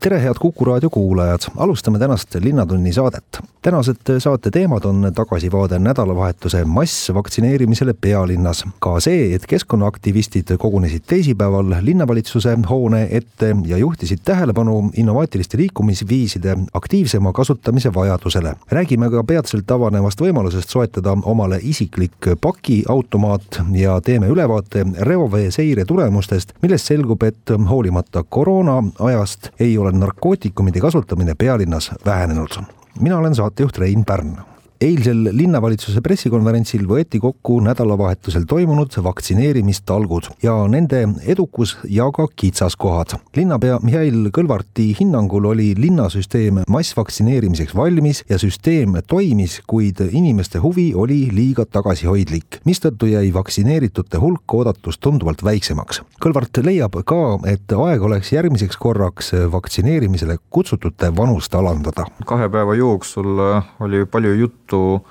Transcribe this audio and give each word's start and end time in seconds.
Tere, 0.00 0.22
head 0.22 0.34
Kuku 0.40 0.64
raadio 0.64 0.90
kuulajad, 0.90 1.40
alustame 1.56 1.98
tänast 1.98 2.34
Linnatunni 2.34 2.92
saadet. 2.92 3.38
tänased 3.62 4.18
saate 4.18 4.50
teemad 4.50 4.84
on 4.84 5.12
tagasivaade 5.14 5.78
nädalavahetuse 5.78 6.64
massvaktsineerimisele 6.64 7.94
pealinnas. 8.00 8.64
ka 8.78 9.00
see, 9.00 9.34
et 9.34 9.46
keskkonnaaktivistid 9.46 10.56
kogunesid 10.58 11.02
teisipäeval 11.06 11.74
linnavalitsuse 11.80 12.58
hoone 12.70 13.08
ette 13.10 13.56
ja 13.66 13.78
juhtisid 13.78 14.18
tähelepanu 14.24 14.90
innovaatiliste 14.96 15.58
liikumisviiside 15.58 16.56
aktiivsema 16.74 17.32
kasutamise 17.32 17.94
vajadusele. 17.94 18.54
räägime 18.70 19.10
ka 19.10 19.24
peatselt 19.24 19.70
avanevast 19.70 20.20
võimalusest 20.20 20.68
soetada 20.68 21.16
omale 21.22 21.58
isiklik 21.62 22.30
pakiautomaat 22.40 23.62
ja 23.72 24.00
teeme 24.00 24.28
ülevaate 24.28 24.86
reovee 25.00 25.50
seire 25.50 25.84
tulemustest, 25.84 26.52
millest 26.62 26.86
selgub, 26.86 27.22
et 27.22 27.50
hoolimata 27.70 28.24
koroona 28.28 28.82
ajast 28.98 29.50
ei 29.60 29.78
ole 29.78 29.87
narkootikumide 29.94 30.80
kasutamine 30.80 31.34
pealinnas 31.34 31.92
vähenenud. 32.04 32.62
mina 33.00 33.18
olen 33.18 33.34
saatejuht 33.34 33.78
Rein 33.78 34.04
Pärn 34.04 34.38
eilsel 34.80 35.30
linnavalitsuse 35.34 36.00
pressikonverentsil 36.04 36.84
võeti 36.86 37.18
kokku 37.22 37.56
nädalavahetusel 37.66 38.44
toimunud 38.48 38.94
vaktsineerimistalgud 39.02 40.28
ja 40.42 40.54
nende 40.70 41.00
edukus 41.26 41.76
ja 41.90 42.06
ka 42.14 42.28
kitsaskohad. 42.36 43.16
linnapea 43.36 43.80
Mihhail 43.82 44.30
Kõlvarti 44.34 44.92
hinnangul 45.00 45.48
oli 45.50 45.72
linnasüsteem 45.78 46.62
massvaktsineerimiseks 46.70 47.74
valmis 47.76 48.22
ja 48.30 48.38
süsteem 48.38 48.94
toimis, 49.06 49.58
kuid 49.66 50.04
inimeste 50.10 50.62
huvi 50.62 50.92
oli 50.94 51.28
liiga 51.34 51.66
tagasihoidlik, 51.66 52.60
mistõttu 52.64 53.10
jäi 53.10 53.32
vaktsineeritute 53.34 54.22
hulk 54.22 54.54
oodatust 54.54 55.02
tunduvalt 55.02 55.42
väiksemaks. 55.44 56.02
Kõlvart 56.22 56.62
leiab 56.62 57.00
ka, 57.04 57.38
et 57.50 57.74
aeg 57.74 58.02
oleks 58.02 58.30
järgmiseks 58.32 58.78
korraks 58.78 59.32
vaktsineerimisele 59.50 60.38
kutsutute 60.50 61.10
vanust 61.16 61.54
alandada. 61.54 62.06
kahe 62.26 62.48
päeva 62.48 62.74
jooksul 62.74 63.42
oli 63.80 64.06
palju 64.06 64.34
juttu 64.34 64.67
juttu 64.68 65.06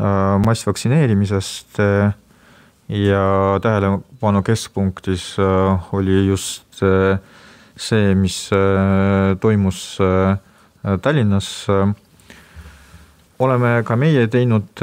äh, 0.00 0.38
massvaktsineerimisest 0.44 1.78
äh, 1.78 2.12
ja 2.88 3.58
tähelepanu 3.62 4.42
keskpunktis 4.42 5.36
äh, 5.38 5.94
oli 5.94 6.26
just 6.26 6.82
see, 7.76 8.14
mis 8.14 8.50
toimus 9.40 9.98
Tallinnas. 11.02 11.66
oleme 13.38 13.82
ka 13.84 13.96
meie 13.96 14.26
teinud 14.28 14.82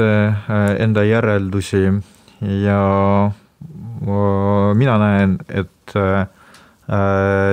enda 0.78 1.02
järeldusi 1.04 1.82
ja 2.62 3.30
mina 4.74 4.98
näen, 4.98 5.38
et 5.48 5.94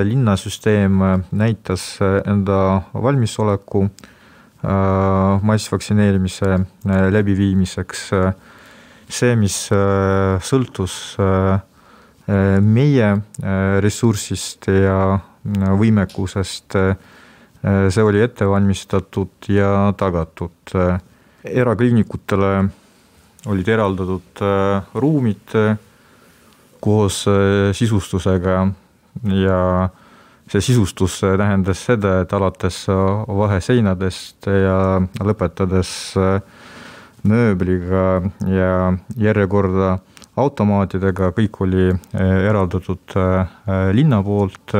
linnasüsteem 0.04 0.98
näitas 1.30 1.98
enda 2.26 2.82
valmisoleku 2.94 3.88
massvaktsineerimise 5.42 6.52
äh, 6.54 7.08
läbiviimiseks. 7.12 8.12
Äh, 8.12 8.32
see, 9.06 9.36
mis 9.38 9.68
sõltus 10.42 10.94
meie 12.26 13.10
ressursist 13.78 14.66
ja 14.66 14.96
võimekusest, 15.78 16.74
see 17.62 18.02
oli 18.02 18.24
ette 18.24 18.48
valmistatud 18.50 19.46
ja 19.54 19.92
tagatud. 19.94 20.74
erakliinikutele 21.46 22.50
olid 23.46 23.68
eraldatud 23.68 24.42
ruumid 24.98 25.54
koos 26.82 27.22
sisustusega 27.78 28.58
ja 29.38 29.60
see 30.46 30.62
sisustus 30.62 31.20
tähendas 31.20 31.80
seda, 31.88 32.20
et 32.22 32.32
alates 32.36 32.84
vaheseinadest 32.88 34.46
ja 34.46 34.76
lõpetades 35.26 35.90
mööbliga 37.26 38.04
ja 38.46 38.92
järjekorda 39.18 39.96
automaatidega, 40.38 41.32
kõik 41.34 41.60
oli 41.64 41.88
eraldatud 42.20 43.16
linna 43.96 44.20
poolt, 44.22 44.76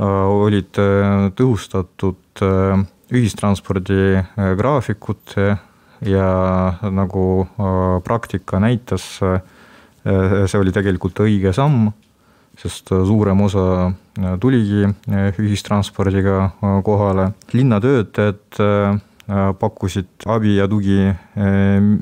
olid 0.00 0.80
tõhustatud 1.36 2.44
ühistranspordi 3.10 4.22
graafikud 4.58 5.36
ja 6.08 6.28
nagu 6.90 7.26
praktika 8.02 8.58
näitas, 8.62 9.06
see 9.20 10.58
oli 10.58 10.72
tegelikult 10.72 11.20
õige 11.26 11.52
samm 11.54 11.90
sest 12.60 12.92
äh, 12.92 13.04
suurem 13.06 13.40
osa 13.40 13.92
äh, 14.18 14.36
tuligi 14.40 14.84
äh, 14.84 15.38
ühistranspordiga 15.38 16.50
kohale. 16.84 17.32
linnatöötajad 17.52 18.60
pakkusid 19.60 20.24
abi 20.26 20.56
ja 20.56 20.66
tugi 20.68 21.12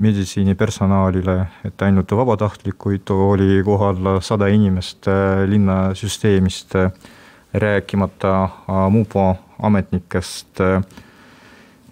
meditsiinipersonalile, 0.01 1.35
et 1.65 1.83
ainult 1.85 2.13
vabatahtlikuid 2.17 3.11
oli 3.13 3.59
kohal 3.67 4.21
sada 4.25 4.49
inimest 4.49 5.05
linnasüsteemist, 5.51 6.73
rääkimata 7.53 8.33
mupo 8.89 9.37
ametnikest. 9.61 10.65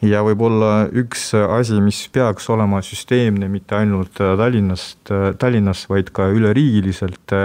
ja 0.01 0.25
võib-olla 0.25 0.89
üks 0.89 1.35
asi, 1.37 1.83
mis 1.85 2.09
peaks 2.09 2.49
olema 2.49 2.81
süsteemne 2.81 3.49
mitte 3.53 3.77
ainult 3.77 4.17
Tallinnast, 4.17 5.13
Tallinnas, 5.39 5.85
vaid 5.93 6.15
ka 6.17 6.31
üleriigiliselt 6.33 7.37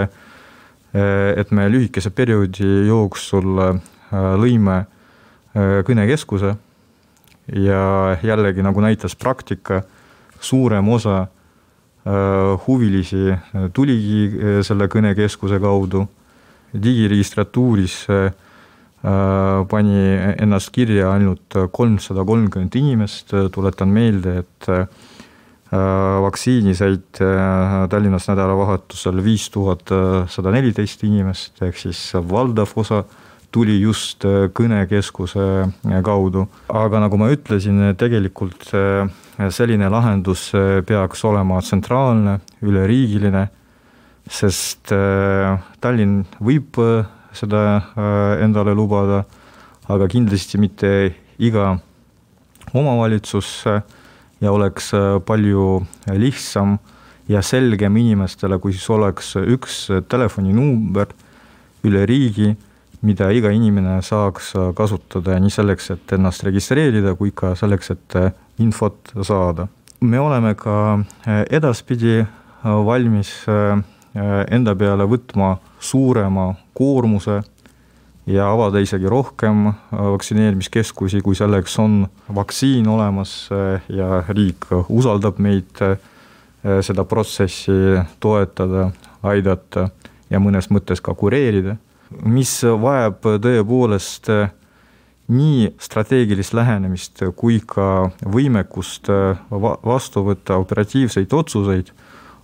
et 0.94 1.52
me 1.56 1.68
lühikese 1.72 2.12
perioodi 2.12 2.88
jooksul 2.88 3.62
eh, 3.63 3.78
lõime 4.12 4.81
eh, 4.81 5.78
kõnekeskuse 5.88 6.56
ja 7.62 7.84
jällegi 8.24 8.63
nagu 8.63 8.84
näitas 8.84 9.16
praktika, 9.16 9.81
suurem 10.41 10.88
osa 10.90 11.28
huvilisi 12.66 13.28
tuligi 13.74 14.62
selle 14.66 14.88
kõnekeskuse 14.90 15.59
kaudu. 15.62 16.07
digiregistratuuris 16.74 18.08
pani 19.69 19.97
ennast 20.41 20.72
kirja 20.73 21.12
ainult 21.12 21.58
kolmsada 21.72 22.23
kolmkümmend 22.25 22.75
inimest, 22.75 23.35
tuletan 23.53 23.90
meelde, 23.90 24.38
et 24.40 24.69
vaktsiini 25.72 26.74
said 26.76 27.22
äh, 27.24 27.88
Tallinnas 27.90 28.28
nädalavahetusel 28.28 29.22
viis 29.24 29.48
tuhat 29.54 29.92
sada 30.28 30.52
neliteist 30.52 31.04
inimest, 31.08 31.62
ehk 31.64 31.78
siis 31.80 32.00
valdav 32.16 32.74
osa 32.76 33.06
tuli 33.56 33.78
just 33.80 34.26
äh, 34.28 34.50
kõnekeskuse 34.52 35.46
kaudu. 36.04 36.48
aga 36.68 37.00
nagu 37.06 37.20
ma 37.20 37.30
ütlesin, 37.32 37.94
tegelikult 37.96 38.68
selline 39.52 39.88
lahendus 39.90 40.52
peaks 40.86 41.24
olema 41.26 41.62
tsentraalne, 41.64 42.40
üleriigiline, 42.62 43.48
sest 44.28 44.92
Tallinn 45.82 46.26
võib 46.40 46.78
seda 47.34 47.64
endale 48.44 48.76
lubada, 48.78 49.24
aga 49.90 50.08
kindlasti 50.12 50.59
mitte 50.62 50.92
iga 51.40 51.74
omavalitsus 52.76 53.64
ja 54.41 54.52
oleks 54.52 54.94
äh, 54.94 55.19
palju 55.25 55.84
lihtsam 56.18 56.78
ja 57.29 57.41
selgem 57.46 57.97
inimestele, 57.97 58.57
kui 58.59 58.74
siis 58.74 58.90
oleks 58.90 59.35
üks 59.40 59.85
telefoninumber 60.09 61.13
üle 61.88 62.06
riigi, 62.09 62.55
mida 63.05 63.32
iga 63.34 63.49
inimene 63.53 63.99
saaks 64.05 64.52
kasutada 64.78 65.38
nii 65.41 65.53
selleks, 65.53 65.91
et 65.96 66.16
ennast 66.17 66.43
registreerida, 66.46 67.16
kui 67.17 67.32
ka 67.35 67.53
selleks, 67.58 67.93
et 67.96 68.17
äh, 68.20 68.34
infot 68.59 69.14
saada. 69.22 69.67
me 70.02 70.20
oleme 70.20 70.55
ka 70.55 70.99
äh, 71.28 71.46
edaspidi 71.49 72.26
valmis 72.64 73.29
enda 74.52 74.76
peale 74.78 75.05
võtma 75.09 75.55
suurema 75.79 76.52
koormuse 76.78 77.40
ja 78.26 78.52
avada 78.52 78.79
isegi 78.82 79.09
rohkem 79.09 79.68
äh, 79.68 79.73
vaktsineerimiskeskusi, 79.91 81.22
kui 81.26 81.35
selleks 81.35 81.78
on 81.82 82.06
vaktsiin 82.35 82.88
olemas 82.88 83.50
äh, 83.52 83.82
ja 83.90 84.23
riik 84.29 84.70
usaldab 84.90 85.40
meid 85.41 85.82
äh, 85.82 85.97
seda 86.85 87.06
protsessi 87.09 87.97
toetada, 88.22 88.91
aidata 89.26 89.90
ja 90.29 90.40
mõnes 90.40 90.70
mõttes 90.70 91.02
ka 91.02 91.16
kureerida, 91.18 91.76
mis 92.22 92.59
vajab 92.64 93.26
tõepoolest 93.41 94.29
nii 95.32 95.70
strateegilist 95.79 96.53
lähenemist 96.53 97.24
kui 97.40 97.62
ka 97.66 98.12
võimekust 98.22 99.08
vastu 99.50 100.26
võtta 100.28 100.58
operatiivseid 100.62 101.34
otsuseid, 101.34 101.94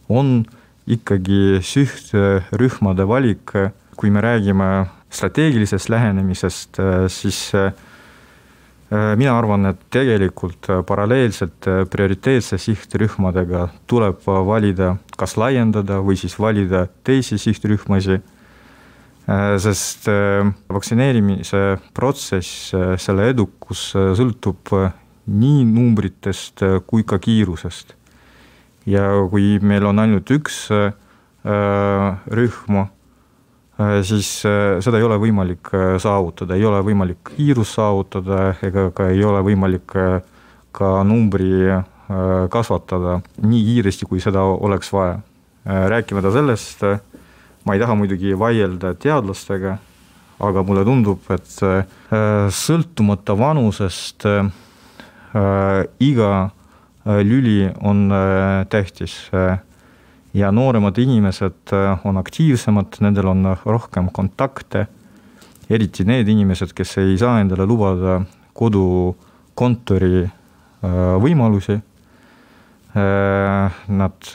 on 0.10 0.46
ikkagi 0.88 1.60
sihtrühmade 1.68 3.06
valik 3.10 3.54
kui 3.98 4.10
me 4.14 4.22
räägime 4.22 4.86
strateegilisest 5.10 5.90
lähenemisest, 5.90 6.80
siis 7.08 7.52
mina 8.92 9.34
arvan, 9.38 9.70
et 9.72 9.80
tegelikult 9.92 10.68
paralleelselt 10.88 11.68
prioriteetse 11.92 12.60
sihtrühmadega 12.60 13.68
tuleb 13.88 14.24
valida, 14.26 14.94
kas 15.18 15.38
laiendada 15.40 16.02
või 16.04 16.20
siis 16.20 16.38
valida 16.40 16.86
teisi 17.08 17.40
sihtrühmasid 17.42 18.24
Äh, 19.28 19.58
sest 19.60 20.08
äh, 20.08 20.46
vaktsineerimise 20.72 21.78
protsess, 21.94 22.72
äh, 22.72 22.94
selle 22.96 23.26
edukus 23.34 23.90
sõltub 23.92 24.72
nii 25.28 25.66
numbritest 25.68 26.64
kui 26.88 27.04
ka 27.04 27.20
kiirusest. 27.20 27.92
ja 28.88 29.04
kui 29.28 29.58
meil 29.60 29.84
on 29.84 30.00
ainult 30.00 30.32
üks 30.32 30.70
rühm, 31.44 32.78
siis 33.78 34.30
seda 34.42 34.98
ei 34.98 35.06
ole 35.06 35.20
võimalik 35.22 35.70
saavutada, 36.02 36.56
ei 36.58 36.66
ole 36.66 36.80
võimalik 36.82 37.34
kiirust 37.36 37.78
saavutada 37.78 38.56
ega 38.66 38.88
ka 38.96 39.12
ei 39.14 39.22
ole 39.24 39.44
võimalik 39.46 39.94
ka 40.78 40.90
numbri 41.06 41.70
kasvatada 42.50 43.20
nii 43.44 43.62
kiiresti, 43.68 44.08
kui 44.10 44.24
seda 44.24 44.42
oleks 44.42 44.90
vaja. 44.96 45.20
rääkimata 45.66 46.32
sellest 46.32 46.84
ma 47.68 47.76
ei 47.76 47.82
taha 47.84 47.98
muidugi 48.00 48.32
vaielda 48.40 48.94
teadlastega, 48.96 49.74
aga 50.40 50.64
mulle 50.64 50.86
tundub, 50.88 51.26
et 51.36 51.58
äh, 51.68 51.82
sõltumata 52.54 53.36
vanusest 53.36 54.24
äh, 54.30 54.48
iga 56.00 56.30
äh, 56.48 57.20
lüli 57.28 57.68
on 57.84 58.08
tähtis 58.72 59.18
ja 60.38 60.52
nooremad 60.54 60.98
inimesed 61.02 61.74
on 62.06 62.18
aktiivsemad, 62.22 63.00
nendel 63.02 63.32
on 63.32 63.56
rohkem 63.66 64.12
kontakte, 64.14 64.86
eriti 65.70 66.06
need 66.08 66.30
inimesed, 66.30 66.76
kes 66.78 66.98
ei 67.02 67.18
saa 67.18 67.40
endale 67.42 67.66
lubada 67.66 68.20
kodukontori 68.58 70.28
võimalusi. 71.26 71.80
Nad 74.02 74.32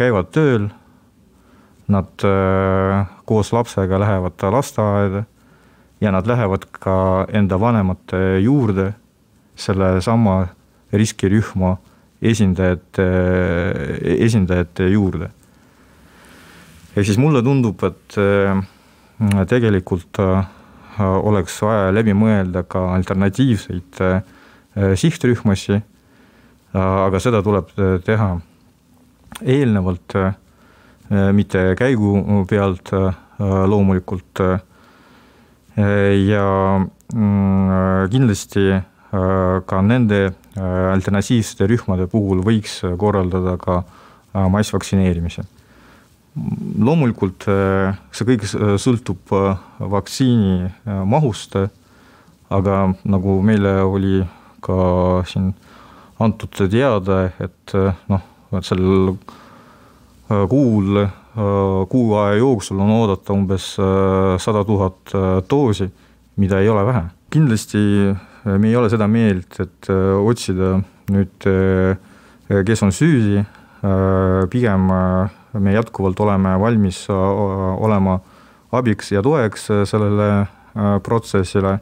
käivad 0.00 0.32
tööl. 0.34 0.68
Nad 1.86 2.24
äh, 2.26 3.06
koos 3.24 3.52
lapsega 3.54 4.00
lähevad 4.02 4.42
lasteaeda. 4.50 5.22
Ja 6.00 6.10
nad 6.10 6.26
lähevad 6.26 6.66
ka 6.70 7.26
enda 7.32 7.60
vanemate 7.60 8.40
juurde 8.42 8.92
sellesama 9.56 10.48
riskirühma 10.92 11.76
esindajate, 12.22 13.06
esindajate 14.26 14.88
juurde. 14.92 15.30
ehk 16.96 17.06
siis 17.06 17.18
mulle 17.18 17.42
tundub, 17.44 17.82
et 17.84 18.16
äh, 18.18 18.62
tegelikult 19.48 20.20
äh, 20.20 20.48
oleks 21.00 21.60
vaja 21.62 21.92
läbi 21.92 22.14
mõelda 22.16 22.62
ka 22.64 22.94
alternatiivseid 22.94 24.00
sihtrühmasid, 24.96 25.84
aga 26.76 27.20
seda 27.20 27.42
tuleb 27.44 27.68
teha 28.04 28.28
eelnevalt 29.44 30.16
Äh, 31.06 31.30
mitte 31.32 31.76
käigu 31.78 32.18
pealt 32.50 32.90
äh, 32.92 33.14
loomulikult. 33.38 34.40
Äh, 34.40 34.58
ja 36.26 36.80
mm, 37.14 38.08
kindlasti 38.10 38.80
ka 39.66 39.80
nende 39.86 40.32
alternatiivsete 40.56 41.66
rühmade 41.68 42.06
puhul 42.10 42.40
võiks 42.44 42.80
korraldada 42.98 43.56
ka 43.60 43.82
massvaktsineerimise. 44.52 45.44
loomulikult 46.78 47.46
see 48.12 48.26
kõik 48.28 48.44
sõltub 48.80 49.32
vaktsiini 49.80 50.68
mahust, 51.08 51.56
aga 52.50 52.76
nagu 53.04 53.38
meile 53.42 53.78
oli 53.82 54.20
ka 54.60 55.22
siin 55.28 55.54
antud 56.20 56.52
teada, 56.70 57.30
et 57.40 57.76
noh, 58.08 58.24
et 58.52 58.64
seal 58.64 59.16
Äh, 60.26 60.48
kuul, 60.48 60.96
äh, 60.96 61.86
kuu 61.88 62.14
aja 62.18 62.34
jooksul 62.40 62.80
on 62.82 62.90
oodata 62.90 63.30
umbes 63.32 63.76
äh, 63.78 64.34
sada 64.42 64.64
tuhat 64.66 65.12
doosi, 65.50 65.86
mida 66.36 66.58
ei 66.60 66.68
ole 66.68 66.82
vähe. 66.86 67.02
kindlasti 67.30 67.78
me 68.46 68.68
ei 68.70 68.76
ole 68.78 68.90
seda 68.92 69.08
meelt, 69.10 69.58
et 69.60 69.88
otsida 69.90 70.76
nüüd, 71.10 71.46
kes 72.66 72.82
on 72.86 72.94
süüdi, 72.94 73.42
pigem 74.52 74.86
me 74.86 75.74
jätkuvalt 75.74 76.20
oleme 76.22 76.54
valmis 76.62 77.04
olema 77.10 78.20
abiks 78.74 79.12
ja 79.14 79.22
toeks 79.22 79.68
sellele 79.90 80.30
protsessile. 81.02 81.76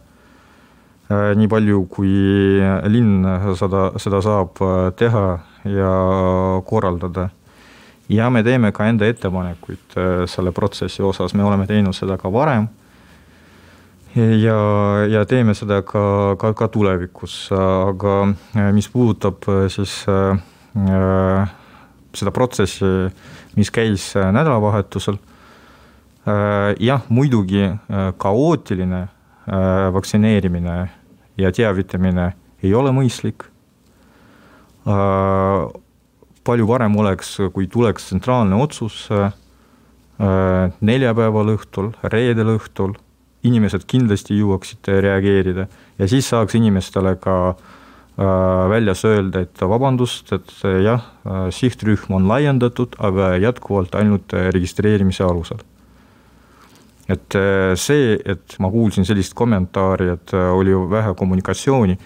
nii 1.36 1.48
palju, 1.52 1.84
kui 1.92 2.10
linn 2.88 3.28
seda, 3.60 3.90
seda 4.00 4.22
saab 4.24 4.60
teha 4.96 5.26
ja 5.68 5.94
korraldada 6.64 7.28
ja 8.08 8.30
me 8.30 8.42
teeme 8.42 8.72
ka 8.72 8.86
enda 8.88 9.08
ettepanekuid 9.08 9.96
äh, 9.96 10.24
selle 10.30 10.52
protsessi 10.52 11.02
osas, 11.02 11.34
me 11.34 11.44
oleme 11.44 11.66
teinud 11.66 11.96
seda 11.96 12.18
ka 12.20 12.32
varem. 12.32 12.68
Ja, 14.14 14.58
ja 15.10 15.24
teeme 15.26 15.54
seda 15.54 15.80
ka, 15.86 16.36
ka, 16.38 16.52
ka 16.54 16.68
tulevikus, 16.72 17.48
aga 17.54 18.16
äh, 18.54 18.70
mis 18.74 18.88
puudutab 18.90 19.46
äh, 19.50 19.66
siis 19.72 20.04
äh, 20.08 21.48
seda 22.14 22.34
protsessi, 22.34 23.10
mis 23.58 23.70
käis 23.74 24.12
nädalavahetusel 24.14 25.18
äh,. 25.18 26.74
jah, 26.80 27.02
muidugi 27.08 27.64
äh, 27.66 28.10
kaootiline 28.18 29.02
äh, 29.04 29.92
vaktsineerimine 29.94 30.76
ja 31.38 31.52
teavitamine 31.52 32.32
ei 32.62 32.74
ole 32.74 32.94
mõistlik 32.94 33.48
äh, 34.86 35.64
palju 36.44 36.68
parem 36.68 36.96
oleks, 37.00 37.38
kui 37.52 37.66
tuleks 37.70 38.10
tsentraalne 38.10 38.56
otsus 38.62 39.08
äh, 39.10 39.32
neljapäeval 40.80 41.56
õhtul, 41.56 41.90
reedel 42.12 42.54
õhtul, 42.54 42.94
inimesed 43.44 43.86
kindlasti 43.90 44.38
jõuaksid 44.38 44.90
reageerida 45.04 45.68
ja 45.98 46.08
siis 46.10 46.28
saaks 46.32 46.56
inimestele 46.58 47.14
ka 47.22 47.36
äh, 47.50 48.24
väljas 48.72 49.04
öelda, 49.08 49.44
et 49.44 49.60
vabandust, 49.60 50.32
et 50.32 50.52
jah, 50.84 51.06
sihtrühm 51.54 52.16
on 52.16 52.28
laiendatud, 52.30 52.98
aga 52.98 53.34
jätkuvalt 53.42 53.94
ainult 54.00 54.32
registreerimise 54.32 55.24
alusel. 55.24 55.62
et 57.08 57.34
äh, 57.36 57.72
see, 57.76 58.18
et 58.24 58.58
ma 58.58 58.70
kuulsin 58.70 59.04
sellist 59.04 59.34
kommentaari, 59.34 60.08
et 60.08 60.32
oli 60.34 60.72
vähe 60.90 61.14
kommunikatsiooni, 61.14 61.98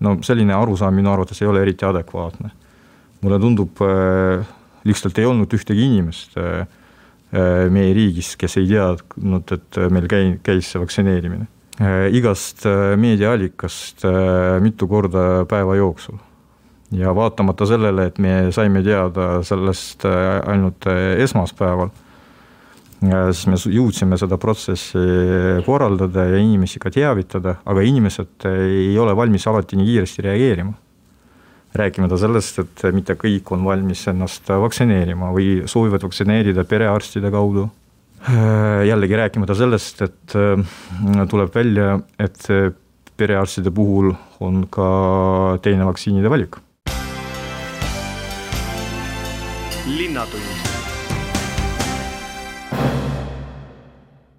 no 0.00 0.18
selline 0.22 0.54
arusaam 0.54 0.94
minu 0.94 1.10
arvates 1.10 1.42
ei 1.42 1.48
ole 1.48 1.62
eriti 1.62 1.84
adekvaatne 1.84 2.50
mulle 3.24 3.40
tundub, 3.40 3.80
äh, 3.80 4.44
lihtsalt 4.84 5.18
ei 5.18 5.28
olnud 5.28 5.52
ühtegi 5.56 5.86
inimest 5.88 6.36
äh, 6.36 6.60
äh, 6.60 6.66
meie 7.34 7.94
riigis, 7.96 8.34
kes 8.38 8.58
ei 8.60 8.68
teadnud, 8.70 9.54
et 9.56 9.80
meil 9.90 10.06
käi-, 10.10 10.36
käis 10.44 10.70
see 10.70 10.82
vaktsineerimine. 10.82 11.48
igast 12.14 12.62
meediaallikast 13.02 14.04
mitu 14.62 14.86
korda 14.86 15.44
päeva 15.50 15.74
jooksul. 15.76 16.20
ja 16.94 17.14
vaatamata 17.14 17.66
sellele, 17.66 18.06
et 18.06 18.18
me 18.18 18.52
saime 18.54 18.82
teada 18.82 19.42
sellest 19.42 20.06
ainult 20.46 20.86
esmaspäeval, 21.18 21.90
siis 23.02 23.46
me 23.50 23.58
jõudsime 23.58 24.18
seda 24.20 24.38
protsessi 24.38 25.02
korraldada 25.66 26.28
ja 26.30 26.38
inimesi 26.38 26.78
ka 26.78 26.90
teavitada, 26.94 27.56
aga 27.66 27.82
inimesed 27.82 28.46
ei 28.52 28.94
ole 28.98 29.16
valmis 29.16 29.46
alati 29.50 29.76
nii 29.80 29.90
kiiresti 29.90 30.28
reageerima 30.28 30.83
rääkimata 31.74 32.18
sellest, 32.20 32.60
et 32.62 32.84
mitte 32.94 33.16
kõik 33.18 33.50
on 33.54 33.64
valmis 33.66 34.04
ennast 34.10 34.48
vaktsineerima 34.48 35.32
või 35.34 35.64
soovivad 35.70 36.06
vaktsineerida 36.06 36.64
perearstide 36.64 37.30
kaudu. 37.34 37.68
jällegi 38.88 39.16
rääkimata 39.16 39.54
sellest, 39.54 40.02
et 40.02 40.36
äh, 40.36 41.26
tuleb 41.28 41.54
välja, 41.54 41.98
et 42.18 42.46
perearstide 43.16 43.70
puhul 43.70 44.14
on 44.40 44.66
ka 44.70 45.58
teine 45.62 45.86
vaktsiinide 45.86 46.30
valik. 46.30 46.56
linnatund 49.84 50.73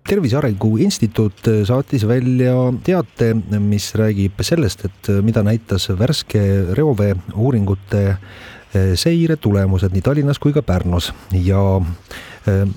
Tervise 0.06 0.38
Arengu 0.38 0.76
Instituut 0.86 1.48
saatis 1.66 2.04
välja 2.06 2.54
teate, 2.86 3.32
mis 3.58 3.88
räägib 3.98 4.44
sellest, 4.46 4.86
et 4.86 5.10
mida 5.26 5.42
näitas 5.42 5.88
värske 5.98 6.42
reovee 6.78 7.16
uuringute 7.34 8.04
eh, 8.12 8.94
seire 9.02 9.40
tulemused 9.42 9.96
nii 9.96 10.06
Tallinnas 10.06 10.38
kui 10.38 10.54
ka 10.54 10.62
Pärnus. 10.62 11.10
Ja 11.34 11.82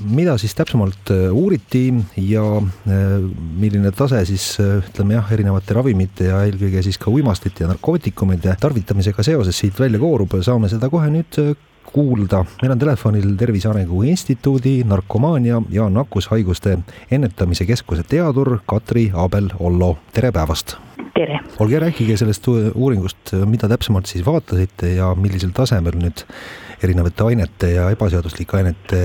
mida 0.09 0.39
siis 0.41 0.55
täpsemalt 0.57 1.11
uuriti 1.29 1.91
ja 2.25 2.45
milline 2.89 3.91
tase 3.93 4.23
siis 4.25 4.55
ütleme 4.63 5.19
jah, 5.19 5.33
erinevate 5.37 5.77
ravimite 5.77 6.31
ja 6.31 6.41
eelkõige 6.47 6.81
siis 6.87 6.97
ka 6.97 7.13
uimastite 7.13 7.67
ja 7.67 7.69
narkootikumide 7.75 8.57
tarvitamisega 8.61 9.27
seoses 9.27 9.61
siit 9.61 9.77
välja 9.77 10.01
koorub, 10.01 10.39
saame 10.41 10.73
seda 10.73 10.89
kohe 10.89 11.13
nüüd 11.13 11.37
kuulda. 11.93 12.45
meil 12.63 12.73
on 12.73 12.79
telefonil 12.79 13.37
Tervise 13.37 13.69
Arengu 13.69 14.03
Instituudi 14.03 14.83
narkomaania 14.85 15.63
ja 15.71 15.89
nakkushaiguste 15.91 16.79
ennetamise 17.11 17.67
keskuse 17.67 18.03
teadur 18.09 18.59
Katri 18.67 19.11
Abel-Ollo, 19.15 19.97
tere 20.13 20.33
päevast! 20.33 20.77
tere! 21.15 21.41
olge, 21.61 21.79
rääkige 21.79 22.17
sellest 22.17 22.49
uuringust, 22.75 23.33
mida 23.47 23.69
täpsemalt 23.69 24.07
siis 24.07 24.27
vaatasite 24.27 24.95
ja 24.95 25.15
millisel 25.15 25.51
tasemel 25.55 25.99
nüüd 25.99 26.27
erinevate 26.83 27.25
ainete 27.25 27.73
ja 27.75 27.91
ebaseaduslike 27.95 28.61
ainete 28.61 29.03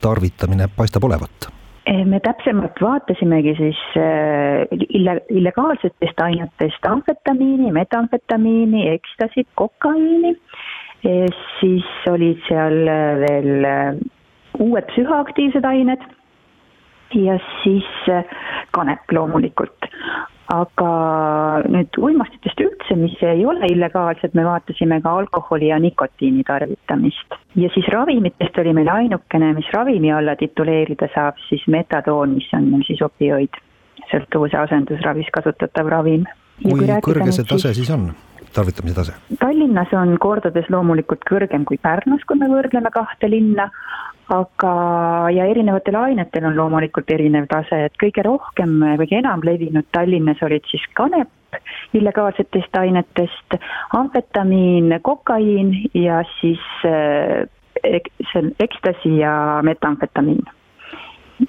tarvitamine 0.00 0.68
paistab 0.76 1.04
olevat 1.04 1.52
Eh, 1.88 2.04
me 2.04 2.18
täpsemalt 2.20 2.76
vaatasimegi 2.84 3.54
siis 3.56 3.78
eh, 3.96 4.80
ille-, 4.98 5.22
illegaalsetest 5.32 6.20
ainetest 6.20 6.84
amfetamiini, 6.84 7.70
metamfetamiini, 7.72 8.82
ekstasit, 8.92 9.48
kokaiini, 9.56 10.34
siis 11.02 11.86
olid 12.10 12.40
seal 12.48 12.80
veel 13.22 13.68
uued 14.58 14.88
psühhoaktiivsed 14.90 15.64
ained 15.64 16.02
ja 17.14 17.38
siis 17.62 17.86
kanep 18.74 19.14
loomulikult 19.14 19.88
aga 20.48 20.90
nüüd 21.68 21.98
uimastitest 22.00 22.60
üldse, 22.64 22.96
mis 22.96 23.16
ei 23.26 23.44
ole 23.46 23.68
illegaalsed, 23.68 24.32
me 24.36 24.46
vaatasime 24.46 25.00
ka 25.04 25.12
alkoholi 25.20 25.68
ja 25.68 25.78
nikotiini 25.82 26.44
tarvitamist. 26.48 27.36
ja 27.56 27.68
siis 27.74 27.88
ravimitest 27.92 28.58
oli 28.58 28.72
meil 28.72 28.88
ainukene, 28.92 29.52
mis 29.58 29.68
ravimi 29.74 30.12
alla 30.12 30.36
tituleerida 30.40 31.10
saab, 31.14 31.36
siis 31.48 31.66
metadoon, 31.68 32.38
mis 32.38 32.48
on 32.56 32.70
siis 32.86 33.02
opioid, 33.04 33.60
sõltuvuse 34.12 34.56
asendusravis 34.64 35.28
kasutatav 35.36 35.92
ravim. 35.92 36.24
kui, 36.62 36.88
kõrge 37.04 37.32
see 37.32 37.48
tase 37.52 37.74
siis 37.76 37.92
on? 37.92 38.08
Tarvitamise 38.58 38.98
tase? 38.98 39.16
Tallinnas 39.40 39.94
on 39.96 40.16
kordades 40.22 40.68
loomulikult 40.72 41.24
kõrgem 41.28 41.64
kui 41.68 41.80
Pärnus, 41.82 42.24
kui 42.28 42.38
me 42.40 42.50
võrdleme 42.50 42.92
kahte 42.94 43.30
linna, 43.30 43.68
aga, 44.34 44.72
ja 45.32 45.48
erinevatel 45.48 45.96
ainetel 46.00 46.48
on 46.50 46.58
loomulikult 46.58 47.10
erinev 47.14 47.48
tase, 47.50 47.84
et 47.88 47.96
kõige 48.00 48.24
rohkem, 48.26 48.78
kõige 49.00 49.20
enam 49.22 49.44
levinud 49.46 49.88
Tallinnas 49.94 50.42
olid 50.44 50.66
siis 50.70 50.84
kanep, 50.98 51.30
illegaalsetest 51.96 52.76
ainetest, 52.76 53.56
amfetamiin, 53.96 54.98
kokaiin 55.02 55.72
ja 55.96 56.20
siis 56.36 56.64
äh, 56.84 57.48
see 57.80 58.42
on 58.42 58.52
ekstasi 58.60 59.16
ja 59.22 59.32
metamfetamiin 59.64 60.44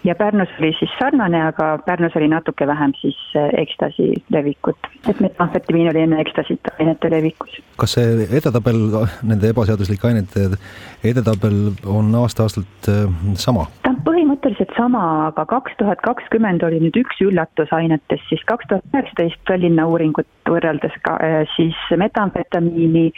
ja 0.03 0.15
Pärnus 0.15 0.49
oli 0.59 0.71
siis 0.79 0.91
sarnane, 0.99 1.41
aga 1.47 1.77
Pärnus 1.85 2.15
oli 2.15 2.27
natuke 2.27 2.67
vähem 2.67 2.93
siis 3.01 3.17
äh, 3.35 3.49
ekstasi 3.61 4.13
levikut. 4.29 4.77
et 5.09 5.19
metamfetamiin 5.19 5.89
oli 5.89 6.01
enne 6.01 6.21
ekstasit 6.21 6.71
ainete 6.79 7.09
levikus. 7.11 7.61
kas 7.77 7.93
see 7.97 8.27
edetabel, 8.29 8.79
nende 9.23 9.49
ebaseaduslike 9.53 10.07
ainete 10.07 10.47
edetabel 11.03 11.59
on 11.85 12.15
aasta-aastalt 12.15 12.89
äh, 12.93 13.09
sama? 13.33 13.65
ta 13.83 13.93
on 13.93 14.01
põhimõtteliselt 14.05 14.73
sama, 14.77 15.03
aga 15.27 15.45
kaks 15.45 15.77
tuhat 15.81 16.01
kakskümmend 16.05 16.63
oli 16.63 16.81
nüüd 16.85 17.01
üks 17.03 17.21
üllatus 17.25 17.73
ainetest, 17.75 18.25
siis 18.29 18.45
kaks 18.45 18.69
tuhat 18.69 18.85
üheksateist 18.93 19.45
Tallinna 19.49 19.87
uuringut 19.87 20.29
võrreldes 20.49 20.95
ka 21.05 21.17
äh, 21.23 21.43
siis 21.55 21.77
metamfetamiini 21.97 23.09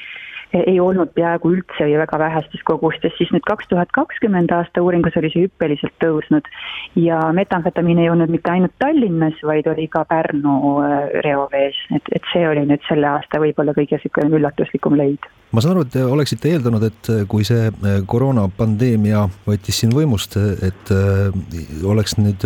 ei 0.54 0.80
olnud 0.80 1.14
peaaegu 1.16 1.52
üldse 1.56 1.86
või 1.86 1.98
väga 2.02 2.20
vähestes 2.20 2.64
kogustes, 2.68 3.14
siis 3.18 3.32
nüüd 3.34 3.46
kaks 3.48 3.70
tuhat 3.72 3.92
kakskümmend 3.96 4.52
aasta 4.56 4.84
uuringus 4.84 5.18
oli 5.20 5.32
see 5.34 5.48
hüppeliselt 5.48 5.96
tõusnud. 6.04 6.48
ja 6.96 7.20
metamfetamiin 7.34 8.00
ei 8.04 8.10
olnud 8.10 8.32
mitte 8.32 8.52
ainult 8.52 8.76
Tallinnas, 8.80 9.38
vaid 9.44 9.68
oli 9.68 9.88
ka 9.88 10.06
Pärnu 10.06 10.56
äh, 10.84 10.98
reovees, 11.26 11.78
et, 11.96 12.10
et 12.12 12.34
see 12.34 12.48
oli 12.48 12.66
nüüd 12.68 12.84
selle 12.88 13.08
aasta 13.08 13.40
võib-olla 13.44 13.76
kõige 13.78 14.00
niisugune 14.00 14.40
üllatuslikum 14.40 14.98
leid 15.00 15.30
ma 15.52 15.60
saan 15.60 15.76
aru, 15.76 15.84
et 15.84 15.92
te 15.92 16.04
oleksite 16.08 16.48
eeldanud, 16.48 16.84
et 16.88 17.10
kui 17.32 17.44
see 17.48 17.68
äh, 17.68 17.98
koroonapandeemia 18.08 19.26
võttis 19.48 19.82
siin 19.82 19.92
võimust, 19.96 20.38
et 20.64 20.92
äh, 20.96 21.32
oleks 21.88 22.18
nüüd 22.20 22.46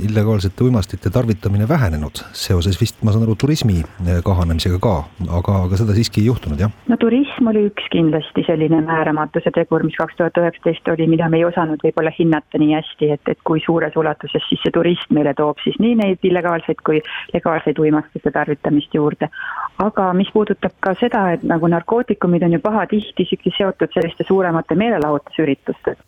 illegaalsete 0.00 0.66
uimastite 0.66 1.10
tarvitamine 1.14 1.68
vähenenud 1.70 2.22
seoses 2.36 2.78
vist, 2.80 2.98
ma 3.06 3.14
saan 3.14 3.26
aru, 3.26 3.36
turismi 3.38 3.80
kahanemisega 4.26 4.80
ka, 4.82 4.96
aga, 5.28 5.56
aga 5.66 5.78
seda 5.80 5.94
siiski 5.96 6.24
ei 6.24 6.30
juhtunud, 6.30 6.60
jah? 6.60 6.74
no 6.90 6.98
turism 7.00 7.39
turism 7.40 7.48
oli 7.48 7.70
üks 7.70 7.86
kindlasti 7.90 8.42
selline 8.44 8.80
määramatuse 8.84 9.50
tegur, 9.54 9.82
mis 9.82 9.96
kaks 9.96 10.16
tuhat 10.16 10.36
üheksateist 10.36 10.88
oli, 10.92 11.06
mida 11.08 11.28
me 11.28 11.38
ei 11.38 11.44
osanud 11.44 11.80
võib-olla 11.82 12.12
hinnata 12.12 12.58
nii 12.58 12.74
hästi, 12.74 13.10
et, 13.14 13.28
et 13.28 13.38
kui 13.44 13.60
suures 13.64 13.96
ulatuses 13.96 14.44
siis 14.48 14.60
see 14.62 14.72
turism 14.72 15.14
meile 15.14 15.32
toob 15.34 15.56
siis 15.64 15.78
nii 15.80 15.94
neid 15.96 16.18
illegaalseid 16.22 16.82
kui 16.84 17.00
legaalseid 17.32 17.78
uimastite 17.78 18.30
tarvitamist 18.30 18.94
juurde. 18.94 19.30
aga 19.78 20.12
mis 20.12 20.28
puudutab 20.32 20.72
ka 20.80 20.94
seda, 21.00 21.32
et 21.32 21.42
nagu 21.42 21.66
narkootikumid 21.66 22.42
on 22.42 22.52
ju 22.52 22.60
pahatihti 22.60 23.24
isegi 23.24 23.52
seotud 23.56 23.88
selliste 23.94 24.24
suuremate 24.28 24.76
meelelahutusüritustega, 24.76 26.02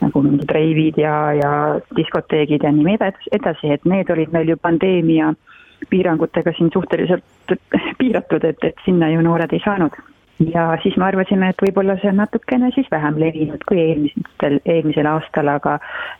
nagu 0.00 0.22
mingid 0.24 0.50
reivid 0.50 0.96
ja, 0.98 1.16
ja 1.36 1.52
diskoteegid 1.96 2.64
ja 2.64 2.72
nii 2.72 2.96
edasi, 2.96 3.74
et 3.74 3.84
need 3.84 4.10
olid 4.10 4.32
meil 4.32 4.48
ju 4.48 4.56
pandeemia 4.56 5.34
piirangutega 5.90 6.52
siin 6.56 6.72
suhteliselt 6.72 7.24
piiratud, 7.98 8.44
et, 8.44 8.64
et 8.64 8.80
sinna 8.84 9.10
ju 9.12 9.20
noored 9.24 9.52
ei 9.52 9.60
saanud 9.64 9.96
ja 10.40 10.78
siis 10.82 10.96
me 10.96 11.04
arvasime, 11.04 11.50
et 11.52 11.62
võib-olla 11.64 11.96
see 12.00 12.10
on 12.10 12.20
natukene 12.22 12.70
siis 12.74 12.88
vähem 12.92 13.18
levinud 13.20 13.64
kui 13.68 13.80
eelmistel, 13.82 14.58
eelmisel 14.64 15.08
aastal, 15.10 15.50
aga 15.52 15.76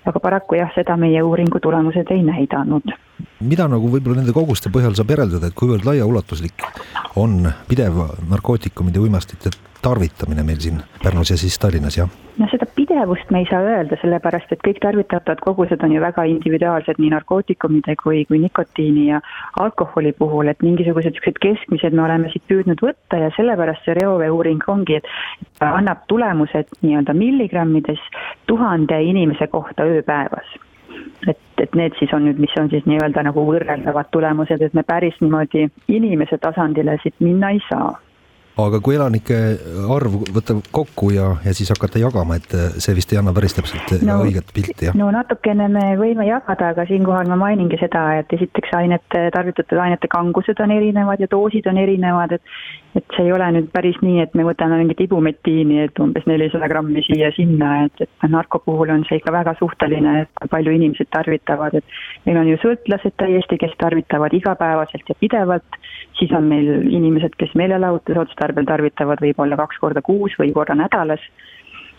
aga 0.09 0.23
paraku 0.23 0.59
jah, 0.61 0.71
seda 0.77 0.97
meie 1.00 1.23
uuringu 1.25 1.61
tulemused 1.62 2.12
ei 2.12 2.23
näidanud. 2.27 2.93
mida 3.41 3.69
nagu 3.69 3.89
võib-olla 3.89 4.21
nende 4.21 4.37
koguste 4.37 4.73
põhjal 4.73 4.97
saab 4.99 5.15
järeldada, 5.15 5.49
et 5.49 5.57
kuivõrd 5.57 5.89
laiaulatuslik 5.89 6.65
on 7.17 7.49
pidev 7.69 8.05
narkootikumide 8.31 9.00
uimastite 9.00 9.53
tarvitamine 9.83 10.45
meil 10.45 10.61
siin 10.61 10.83
Pärnus 11.03 11.31
ja 11.31 11.37
siis 11.41 11.59
Tallinnas, 11.59 11.97
jah? 11.97 12.09
no 12.39 12.49
seda 12.53 12.67
pidevust 12.91 13.31
me 13.31 13.39
ei 13.39 13.47
saa 13.51 13.61
öelda, 13.63 13.97
sellepärast 14.01 14.51
et 14.53 14.63
kõik 14.67 14.81
tarvitatavad 14.83 15.41
kogused 15.45 15.83
on 15.87 15.93
ju 15.95 16.01
väga 16.03 16.25
individuaalsed 16.27 16.99
nii 16.99 17.13
narkootikumide 17.15 17.95
kui, 18.03 18.25
kui 18.27 18.41
nikotiini 18.43 19.07
ja 19.07 19.21
alkoholi 19.63 20.13
puhul, 20.19 20.51
et 20.51 20.65
mingisugused 20.67 21.15
niisugused 21.15 21.39
keskmised 21.45 21.95
me 21.95 22.03
oleme 22.07 22.33
siit 22.33 22.43
püüdnud 22.51 22.83
võtta 22.83 23.21
ja 23.23 23.31
sellepärast 23.37 23.87
see 23.87 23.95
reoveeuuring 24.01 24.67
ongi, 24.75 24.99
et 24.99 25.63
annab 25.67 26.03
tulemused 26.11 26.75
nii-öelda 26.83 27.15
milligrammides 27.15 28.03
tuhande 28.51 29.03
inimese 29.13 29.47
kohta 29.55 29.87
ööpäevas. 29.87 30.59
Et, 31.31 31.39
et 31.63 31.75
need 31.79 31.95
siis 32.01 32.11
on 32.17 32.27
nüüd, 32.27 32.43
mis 32.43 32.59
on 32.59 32.73
siis 32.75 32.87
nii-öelda 32.91 33.23
nagu 33.31 33.47
võrreldavad 33.47 34.11
tulemused, 34.11 34.67
et 34.67 34.75
me 34.75 34.83
päris 34.83 35.15
niimoodi 35.23 35.69
inimese 35.89 36.43
tasandile 36.43 36.99
siit 37.05 37.23
minna 37.23 37.55
ei 37.55 37.63
saa 37.71 37.93
aga 38.59 38.80
kui 38.83 38.97
elanike 38.97 39.37
arv 39.95 40.16
võtta 40.35 40.57
kokku 40.75 41.11
ja, 41.14 41.28
ja 41.45 41.54
siis 41.57 41.71
hakata 41.73 42.00
jagama, 42.02 42.37
et 42.40 42.54
see 42.83 42.97
vist 42.97 43.12
ei 43.14 43.21
anna 43.21 43.33
päris 43.37 43.54
täpselt 43.57 43.95
no, 44.04 44.21
õiget 44.26 44.50
pilti, 44.54 44.88
jah? 44.88 44.97
no 44.99 45.11
natukene 45.14 45.69
me 45.73 45.85
võime 46.00 46.26
jagada, 46.28 46.73
aga 46.75 46.85
siinkohal 46.88 47.30
ma 47.30 47.38
mainingi 47.40 47.78
seda, 47.80 48.04
et 48.21 48.33
esiteks 48.37 48.75
ainete, 48.76 49.28
tarvitatud 49.35 49.80
ainete 49.80 50.11
kangused 50.11 50.61
on 50.61 50.75
erinevad 50.75 51.23
ja 51.23 51.30
doosid 51.30 51.69
on 51.71 51.80
erinevad, 51.80 52.37
et 52.37 52.42
et 52.99 53.05
see 53.15 53.25
ei 53.29 53.33
ole 53.33 53.47
nüüd 53.55 53.69
päris 53.75 53.99
nii, 54.03 54.19
et 54.25 54.33
me 54.35 54.45
võtame 54.47 54.81
mingit 54.81 55.03
ibumetiini, 55.05 55.79
et 55.85 56.01
umbes 56.03 56.27
nelisada 56.27 56.67
grammi 56.71 57.05
siia-sinna, 57.07 57.71
et, 57.87 58.03
et 58.07 58.27
narko 58.33 58.59
puhul 58.65 58.91
on 58.91 59.05
see 59.07 59.21
ikka 59.21 59.35
väga 59.35 59.55
suhteline, 59.61 60.17
et 60.25 60.33
kui 60.41 60.51
palju 60.51 60.75
inimesed 60.75 61.11
tarvitavad, 61.15 61.79
et 61.79 62.27
meil 62.27 62.41
on 62.43 62.51
ju 62.51 62.59
sõltlased 62.65 63.15
täiesti, 63.23 63.61
kes 63.63 63.77
tarvitavad 63.79 64.35
igapäevaselt 64.41 65.13
ja 65.13 65.19
pidevalt, 65.23 65.81
siis 66.19 66.35
on 66.37 66.51
meil 66.51 66.91
inimesed, 66.91 67.39
kes 67.39 67.55
meelelahutuse 67.59 68.25
otstarbel 68.25 68.67
tarvitavad 68.69 69.23
võib-olla 69.23 69.59
kaks 69.61 69.79
korda 69.83 70.03
kuus 70.03 70.35
või 70.41 70.55
korra 70.57 70.79
nädalas. 70.79 71.23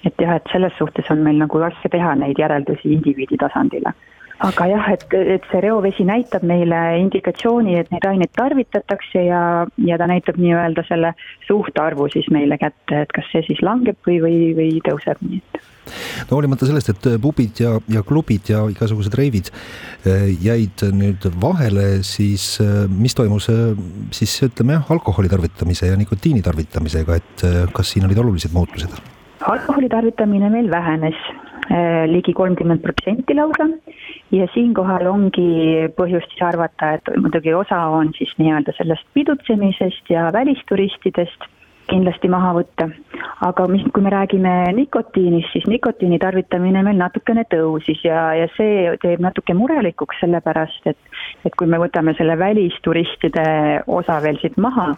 et 0.01 0.17
jah, 0.17 0.35
et 0.35 0.47
selles 0.51 0.73
suhtes 0.79 1.05
on 1.13 1.19
meil 1.21 1.37
nagu 1.37 1.59
raske 1.61 1.89
teha 1.93 2.15
neid 2.17 2.39
järeldusi 2.41 2.89
indiviidi 2.89 3.37
tasandile 3.37 3.93
aga 4.41 4.67
jah, 4.71 4.87
et, 4.95 5.03
et 5.35 5.43
see 5.51 5.61
reovesi 5.63 6.05
näitab 6.07 6.45
meile 6.47 6.79
indikatsiooni, 7.01 7.77
et 7.81 7.91
neid 7.93 8.07
aineid 8.09 8.31
tarvitatakse 8.37 9.25
ja, 9.27 9.41
ja 9.85 9.99
ta 10.01 10.07
näitab 10.09 10.39
nii-öelda 10.41 10.85
selle 10.87 11.13
suhtarvu 11.47 12.09
siis 12.13 12.29
meile 12.33 12.57
kätte, 12.61 13.03
et 13.05 13.13
kas 13.15 13.29
see 13.33 13.43
siis 13.47 13.61
langeb 13.65 13.99
või, 14.07 14.17
või, 14.23 14.39
või 14.57 14.71
tõuseb, 14.87 15.21
nii 15.27 15.41
et 15.41 15.61
no 16.29 16.37
hoolimata 16.37 16.69
sellest, 16.69 16.91
et 16.93 17.07
pubid 17.21 17.61
ja, 17.61 17.75
ja 17.91 18.03
klubid 18.07 18.49
ja 18.53 18.63
igasugused 18.71 19.15
reivid 19.17 19.51
eh, 19.51 20.29
jäid 20.41 20.85
nüüd 20.95 21.25
vahele, 21.41 21.87
siis 22.07 22.55
eh, 22.63 22.83
mis 22.89 23.17
toimus 23.17 23.49
siis 24.15 24.35
ütleme 24.47 24.79
jah, 24.79 24.91
alkoholi 24.95 25.29
tarvitamise 25.31 25.91
ja 25.91 25.99
nikotiini 25.99 26.41
tarvitamisega, 26.45 27.21
et 27.21 27.47
kas 27.75 27.93
siin 27.93 28.09
olid 28.09 28.25
olulised 28.25 28.57
muutused? 28.57 29.01
alkoholi 29.41 29.89
tarvitamine 29.89 30.51
meil 30.53 30.69
vähenes 30.69 31.17
ligi 32.11 32.33
kolmkümmend 32.35 32.81
protsenti 32.83 33.35
lausa 33.37 33.67
ja 34.35 34.47
siinkohal 34.53 35.07
ongi 35.07 35.87
põhjust 35.95 36.33
siis 36.33 36.43
arvata, 36.43 36.95
et 36.97 37.11
muidugi 37.17 37.53
osa 37.55 37.79
on 37.95 38.11
siis 38.17 38.33
nii-öelda 38.41 38.75
sellest 38.77 39.07
pidutsemisest 39.15 40.11
ja 40.11 40.29
välisturistidest 40.33 41.47
kindlasti 41.91 42.29
maha 42.31 42.53
võtta. 42.55 42.87
aga 43.41 43.65
mis, 43.67 43.83
kui 43.93 44.03
me 44.05 44.11
räägime 44.13 44.51
nikotiinist, 44.77 45.51
siis 45.53 45.65
nikotiini 45.67 46.19
tarvitamine 46.21 46.83
meil 46.85 46.99
natukene 46.99 47.43
tõusis 47.51 48.03
ja, 48.05 48.31
ja 48.37 48.47
see 48.55 48.91
teeb 49.01 49.23
natuke 49.23 49.55
murelikuks, 49.57 50.19
sellepärast 50.21 50.91
et 50.93 50.99
et 51.45 51.55
kui 51.57 51.67
me 51.67 51.79
võtame 51.81 52.13
selle 52.17 52.37
välisturistide 52.39 53.47
osa 53.87 54.19
veel 54.23 54.37
siit 54.41 54.57
maha 54.61 54.91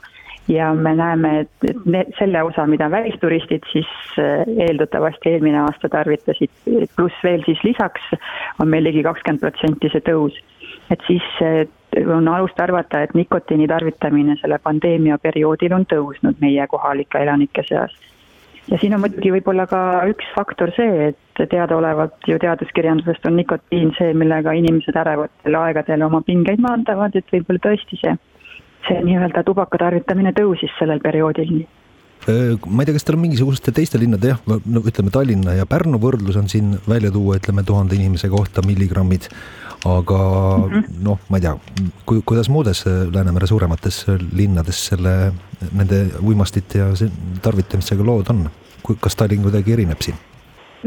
ja 0.48 0.74
me 0.74 0.96
näeme, 0.96 1.40
et, 1.40 1.50
et 1.68 1.86
ne, 1.86 2.04
selle 2.18 2.44
osa, 2.44 2.66
mida 2.68 2.90
välisturistid 2.92 3.64
siis 3.72 3.88
äh, 4.20 4.44
eeldatavasti 4.68 5.30
eelmine 5.30 5.62
aasta 5.64 5.90
tarvitasid, 5.90 6.52
pluss 6.96 7.24
veel 7.24 7.44
siis 7.46 7.64
lisaks 7.64 8.10
on 8.60 8.68
meil 8.68 8.84
ligi 8.84 9.04
kakskümmend 9.04 9.44
protsenti 9.44 9.92
see 9.94 10.04
tõus. 10.10 10.40
et 10.92 11.00
siis 11.08 11.24
äh, 11.42 11.64
on 12.08 12.28
alust 12.28 12.60
arvata, 12.60 13.02
et 13.04 13.14
nikotiini 13.14 13.68
tarvitamine 13.68 14.36
selle 14.42 14.60
pandeemia 14.60 15.18
perioodil 15.18 15.74
on 15.74 15.86
tõusnud 15.86 16.42
meie 16.42 16.68
kohalike 16.68 17.24
elanike 17.24 17.64
seas. 17.70 17.96
ja 18.68 18.78
siin 18.78 18.96
on 18.96 19.06
muidugi 19.06 19.32
võib-olla 19.38 19.68
ka 19.68 20.04
üks 20.12 20.28
faktor 20.36 20.76
see, 20.76 21.14
et 21.14 21.48
teadaolevalt 21.50 22.28
ju 22.28 22.40
teaduskirjandusest 22.40 23.32
on 23.32 23.40
nikotiin 23.40 23.96
see, 23.98 24.12
millega 24.14 24.52
inimesed 24.60 25.00
ärevatel 25.06 25.60
aegadel 25.64 26.04
oma 26.04 26.22
pingeid 26.22 26.60
maandavad, 26.60 27.16
et 27.16 27.32
võib-olla 27.32 27.64
tõesti 27.70 28.04
see 28.04 28.20
see 28.88 29.00
nii-öelda 29.04 29.44
tubaka 29.48 29.78
tarvitamine 29.78 30.34
tõusis 30.36 30.74
sellel 30.80 31.02
perioodil 31.04 31.64
ma 32.68 32.84
ei 32.84 32.88
tea, 32.88 32.96
kas 32.96 33.04
teil 33.04 33.18
on 33.18 33.24
mingisuguste 33.26 33.74
teiste 33.76 34.00
linnade 34.00 34.32
jah, 34.32 34.40
no 34.48 34.82
ütleme 34.88 35.12
Tallinna 35.12 35.58
ja 35.58 35.66
Pärnu 35.68 36.00
võrdlus 36.00 36.38
on 36.40 36.48
siin 36.52 36.78
välja 36.88 37.12
tuua, 37.12 37.36
ütleme 37.40 37.66
tuhande 37.68 37.98
inimese 37.98 38.30
kohta 38.32 38.64
milligrammid, 38.66 39.28
aga 39.84 40.20
mm 40.58 40.70
-hmm. 40.72 41.02
noh, 41.04 41.20
ma 41.30 41.40
ei 41.40 41.46
tea, 41.48 41.56
kui, 42.06 42.22
kuidas 42.26 42.50
muudes 42.50 42.86
Läänemere 42.88 43.48
suuremates 43.48 44.06
linnades 44.32 44.86
selle, 44.88 45.34
nende 45.72 46.06
uimastite 46.22 46.80
ja 46.80 46.92
tarvitamisega 47.42 48.04
lood 48.04 48.30
on? 48.30 48.50
kas 49.00 49.16
Tallinn 49.16 49.44
kuidagi 49.44 49.74
erineb 49.74 50.02
siin? 50.02 50.16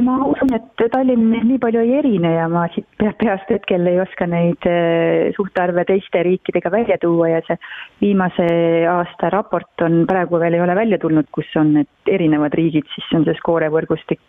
ma 0.05 0.17
usun, 0.47 0.55
et 0.55 0.91
Tallinn 0.93 1.33
nii 1.47 1.59
palju 1.59 1.81
ei 1.83 1.97
erine 1.99 2.33
ja 2.37 2.47
ma 2.49 2.67
siit 2.75 2.87
peast 3.19 3.50
hetkel 3.50 3.87
ei 3.87 4.00
oska 4.00 4.26
neid 4.26 4.67
eh, 4.67 5.33
suhtarve 5.37 5.85
teiste 5.85 6.23
riikidega 6.23 6.71
välja 6.71 6.99
tuua 6.99 7.29
ja 7.29 7.41
see 7.47 7.57
viimase 8.00 8.87
aasta 8.88 9.31
raport 9.31 9.83
on 9.83 10.07
praegu 10.07 10.38
veel 10.38 10.55
ei 10.55 10.61
ole 10.61 10.75
välja 10.75 10.99
tulnud, 10.99 11.26
kus 11.33 11.47
on 11.57 11.75
need 11.75 11.88
erinevad 12.07 12.55
riigid, 12.55 12.87
siis 12.95 13.12
on 13.15 13.25
see 13.25 13.35
Score 13.41 13.69
võrgustik 13.71 14.21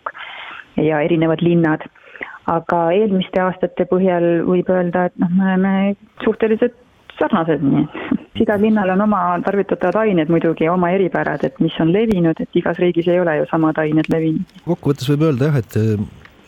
ja 0.77 1.01
erinevad 1.01 1.41
linnad. 1.41 1.85
aga 2.47 2.77
eelmiste 2.95 3.41
aastate 3.43 3.83
põhjal 3.85 4.45
võib 4.47 4.69
öelda, 4.71 5.09
et 5.09 5.17
noh, 5.19 5.31
me 5.35 5.43
oleme 5.43 5.71
suhteliselt 6.23 6.77
sarnased, 7.19 7.63
nii 7.63 7.85
igal 8.43 8.61
linnal 8.61 8.93
on 8.93 9.01
oma 9.07 9.21
tarvitatavad 9.45 10.03
ained 10.03 10.29
muidugi, 10.33 10.69
oma 10.69 10.91
eripärad, 10.95 11.43
et 11.47 11.59
mis 11.63 11.75
on 11.83 11.91
levinud, 11.93 12.37
et 12.39 12.61
igas 12.61 12.79
riigis 12.81 13.09
ei 13.09 13.19
ole 13.21 13.39
ju 13.39 13.49
samad 13.51 13.79
ained 13.81 14.09
levinud. 14.13 14.55
kokkuvõttes 14.67 15.09
võib 15.13 15.27
öelda 15.29 15.51
jah, 15.51 15.59
et 15.63 15.77
eh, 15.81 16.07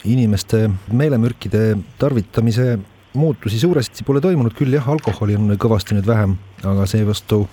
inimeste 0.09 0.67
meelemürkide 0.93 1.63
tarvitamise 1.99 2.77
muutusi 3.19 3.59
suuresti 3.59 4.05
pole 4.05 4.21
toimunud, 4.21 4.53
küll 4.57 4.73
jah, 4.75 4.85
alkoholi 4.89 5.37
on 5.39 5.55
kõvasti 5.59 5.97
nüüd 5.97 6.07
vähem, 6.07 6.37
aga 6.63 6.85
seevastu 6.89 7.45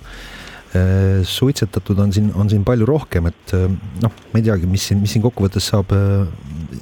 suitsetatud 1.26 1.98
on 1.98 2.12
siin, 2.12 2.30
on 2.34 2.50
siin 2.50 2.64
palju 2.66 2.86
rohkem, 2.88 3.28
et 3.30 3.54
äh, 3.56 3.70
noh, 4.02 4.12
ma 4.32 4.40
ei 4.40 4.44
teagi, 4.46 4.68
mis 4.70 4.88
siin, 4.88 5.00
mis 5.02 5.14
siin 5.14 5.24
kokkuvõttes 5.24 5.68
saab 5.72 5.94
äh, 5.94 6.26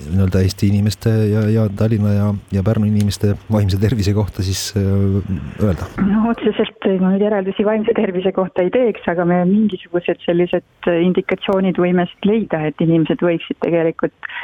nii-öelda 0.09 0.43
Eesti 0.45 0.69
inimeste 0.73 1.13
ja, 1.31 1.45
ja 1.53 1.67
Tallinna 1.77 2.15
ja, 2.15 2.29
ja 2.55 2.65
Pärnu 2.67 2.89
inimeste 2.89 3.35
vaimse 3.53 3.79
tervise 3.81 4.15
kohta 4.17 4.45
siis 4.47 4.67
öelda? 4.77 5.89
no 6.03 6.25
otseselt 6.33 6.89
ma 7.01 7.13
nüüd 7.15 7.25
järeldusi 7.25 7.67
vaimse 7.67 7.95
tervise 7.97 8.33
kohta 8.37 8.65
ei 8.65 8.73
teeks, 8.75 9.07
aga 9.13 9.27
me 9.29 9.43
mingisugused 9.49 10.25
sellised 10.27 10.91
indikatsioonid 10.91 11.79
võime 11.81 12.09
siit 12.11 12.31
leida, 12.31 12.65
et 12.69 12.81
inimesed 12.85 13.23
võiksid 13.25 13.61
tegelikult 13.65 14.35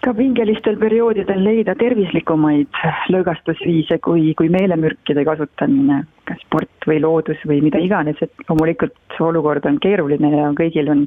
ka 0.00 0.12
pingelistel 0.16 0.78
perioodidel 0.80 1.42
leida 1.44 1.74
tervislikumaid 1.78 2.78
lõõgastusviise 3.12 3.98
kui, 4.04 4.30
kui 4.38 4.48
meelemürkide 4.52 5.24
kasutamine, 5.28 6.04
kas 6.28 6.40
sport 6.46 6.88
või 6.88 7.02
loodus 7.04 7.42
või 7.48 7.60
mida 7.66 7.80
iganes, 7.82 8.20
et 8.24 8.48
loomulikult 8.48 9.20
olukord 9.20 9.66
on 9.68 9.76
keeruline 9.82 10.32
ja 10.32 10.48
kõigil 10.56 10.88
on, 10.92 11.04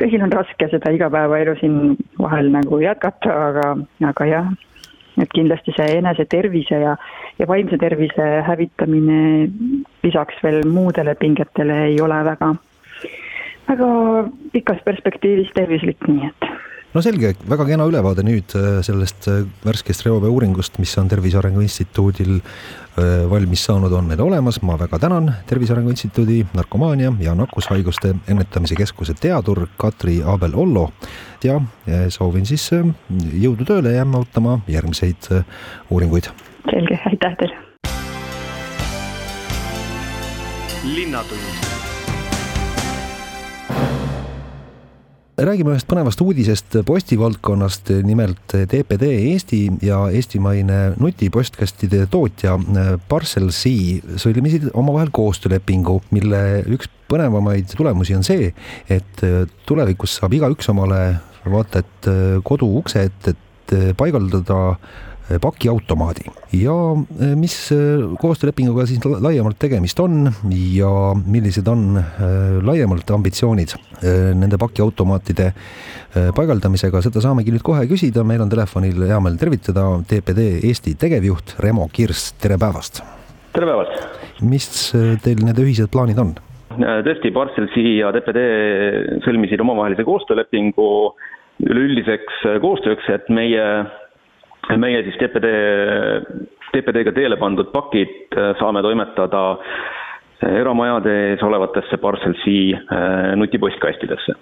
kõigil 0.00 0.24
on 0.26 0.34
raske 0.34 0.68
seda 0.72 0.92
igapäevaelu 0.92 1.56
siin 1.60 1.96
vahel 2.20 2.50
nagu 2.52 2.80
jätkata, 2.82 3.38
aga, 3.48 3.70
aga 4.10 4.28
jah, 4.28 4.52
et 5.20 5.32
kindlasti 5.32 5.72
see 5.76 5.96
enese 6.00 6.26
tervise 6.28 6.82
ja, 6.82 6.98
ja 7.38 7.48
vaimse 7.48 7.78
tervise 7.80 8.28
hävitamine 8.44 9.48
lisaks 10.04 10.44
veel 10.44 10.60
muudele 10.68 11.16
pingetele 11.16 11.80
ei 11.88 11.96
ole 12.04 12.20
väga, 12.28 12.52
väga 13.70 13.90
pikas 14.52 14.84
perspektiivis 14.84 15.56
tervislik, 15.56 16.04
nii 16.10 16.28
et 16.28 16.52
no 16.94 17.02
selge, 17.02 17.34
väga 17.50 17.66
kena 17.66 17.86
ülevaade 17.90 18.22
nüüd 18.26 18.54
äh, 18.58 18.78
sellest 18.86 19.26
äh, 19.30 19.42
värskest 19.64 20.04
reoveeuuringust, 20.06 20.78
mis 20.82 20.94
on 21.00 21.10
Tervise 21.10 21.40
Arengu 21.40 21.64
Instituudil 21.64 22.36
äh, 22.38 23.24
valmis 23.30 23.64
saanud, 23.66 23.92
on 23.92 24.06
meil 24.10 24.22
olemas. 24.22 24.60
ma 24.62 24.78
väga 24.78 24.98
tänan 25.02 25.32
Tervise 25.46 25.74
Arengu 25.74 25.90
Instituudi 25.90 26.44
narkomaania 26.54 27.12
ja 27.20 27.34
nakkushaiguste 27.34 28.14
ennetamise 28.28 28.78
keskuse 28.78 29.14
teadur 29.20 29.66
Katri 29.76 30.20
Abel-Ollo 30.22 30.90
ja 31.44 31.60
soovin 32.08 32.46
siis 32.46 32.70
jõudu 32.72 33.66
tööle 33.68 33.92
ja 33.92 34.02
jääme 34.02 34.22
ootama 34.22 34.60
järgmiseid 34.68 35.28
uuringuid. 35.90 36.30
selge, 36.70 37.00
aitäh 37.10 37.36
teile. 37.36 37.58
linnatund 40.84 41.83
räägime 45.40 45.72
ühest 45.74 45.88
põnevast 45.90 46.20
uudisest 46.22 46.76
postivaldkonnast, 46.86 47.90
nimelt 48.06 48.42
TPD 48.52 49.08
Eesti 49.32 49.60
ja 49.82 50.04
eestimaine 50.14 50.94
nutipostkastide 51.00 52.04
tootja 52.10 52.54
Parcel-C 53.08 53.72
sõlmisid 54.20 54.68
omavahel 54.72 55.10
koostöölepingu, 55.14 56.00
mille 56.14 56.42
üks 56.76 56.90
põnevamaid 57.10 57.74
tulemusi 57.76 58.16
on 58.16 58.26
see, 58.26 58.52
et 58.88 59.24
tulevikus 59.66 60.20
saab 60.20 60.36
igaüks 60.38 60.70
omale 60.72 61.00
vaata 61.50 61.82
et 61.82 62.10
kodu 62.46 62.70
ukse 62.78 63.04
ette, 63.10 63.34
et 63.34 63.96
paigaldada 63.98 64.76
pakiautomaadi 65.40 66.26
ja 66.60 66.74
eh, 67.20 67.32
mis 67.38 67.56
eh, 67.72 68.02
koostöölepinguga 68.20 68.84
siis 68.88 69.00
laiemalt 69.04 69.58
tegemist 69.58 70.00
on 70.00 70.28
ja 70.52 70.90
millised 71.26 71.68
on 71.70 71.96
laiemalt 72.64 73.10
ambitsioonid 73.10 73.74
nende 74.36 74.58
pakiautomaatide 74.60 75.50
paigaldamisega, 76.36 77.00
seda 77.02 77.22
saamegi 77.24 77.54
nüüd 77.54 77.64
kohe 77.64 77.86
küsida, 77.90 78.24
meil 78.26 78.42
on 78.44 78.50
telefonil 78.52 79.06
hea 79.08 79.18
meel 79.24 79.38
tervitada 79.40 79.86
TPD 80.08 80.44
Eesti 80.68 80.94
tegevjuht 81.00 81.56
Remo 81.64 81.88
Kirs, 81.92 82.34
tere 82.42 82.58
päevast! 82.60 83.00
tere 83.56 83.70
päevast! 83.70 84.44
mis 84.44 84.68
teil 85.24 85.40
need 85.46 85.62
ühised 85.64 85.90
plaanid 85.94 86.20
on? 86.20 86.34
tõesti, 86.74 87.32
Parcelsi 87.34 87.98
ja 88.00 88.12
TPD 88.14 88.44
sõlmisid 89.24 89.62
omavahelise 89.62 90.04
koostöölepingu 90.06 90.88
üleüldiseks 91.64 92.40
koostööks, 92.60 93.08
et 93.14 93.28
meie 93.32 93.64
meie 94.80 95.02
siis 95.04 95.18
TPD, 95.20 95.50
TPD-ga 96.74 97.12
teele 97.14 97.38
pandud 97.40 97.70
pakid 97.74 98.34
äh, 98.36 98.52
saame 98.60 98.82
toimetada 98.84 99.44
äh, 99.54 100.56
eramajade 100.62 101.14
ees 101.30 101.44
olevatesse 101.46 101.98
Parcel-C 102.02 102.56
äh, 102.72 103.34
nutipostkastidesse. 103.38 104.36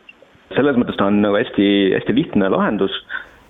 selles 0.53 0.77
mõttes 0.77 0.99
ta 1.01 1.07
on 1.09 1.23
nagu 1.25 1.39
hästi, 1.41 1.67
hästi 1.95 2.13
lihtne 2.13 2.51
lahendus, 2.53 2.93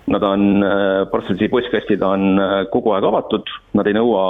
nad 0.07 0.23
on, 0.23 0.63
Parcel-C 1.11 1.49
postkastid 1.51 2.03
on 2.03 2.39
kogu 2.71 2.93
aeg 2.95 3.07
avatud, 3.07 3.49
nad 3.75 3.87
ei 3.87 3.95
nõua 3.95 4.23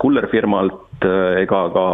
kullerfirmalt 0.00 1.04
ega 1.40 1.58
ka 1.72 1.84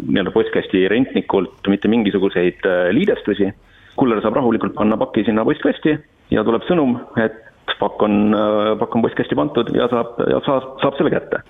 nii-öelda 0.00 0.32
postkasti 0.32 0.84
rentnikult 0.88 1.68
mitte 1.68 1.88
mingisuguseid 1.92 2.64
liidestusi. 2.96 3.50
kuller 3.96 4.20
saab 4.24 4.36
rahulikult 4.36 4.74
panna 4.76 4.96
paki 4.96 5.24
sinna 5.24 5.44
postkasti 5.44 5.96
ja 6.32 6.44
tuleb 6.44 6.64
sõnum, 6.68 6.96
et 7.20 7.51
pakk 7.80 8.02
on, 8.06 8.16
äh, 8.36 8.72
pakk 8.80 8.96
on 8.96 9.04
postkasti 9.06 9.38
pandud 9.38 9.72
ja 9.76 9.88
saab, 9.92 10.18
ja 10.30 10.40
saab, 10.46 10.74
saab 10.82 10.98
selle 10.98 11.12
kätte. 11.14 11.42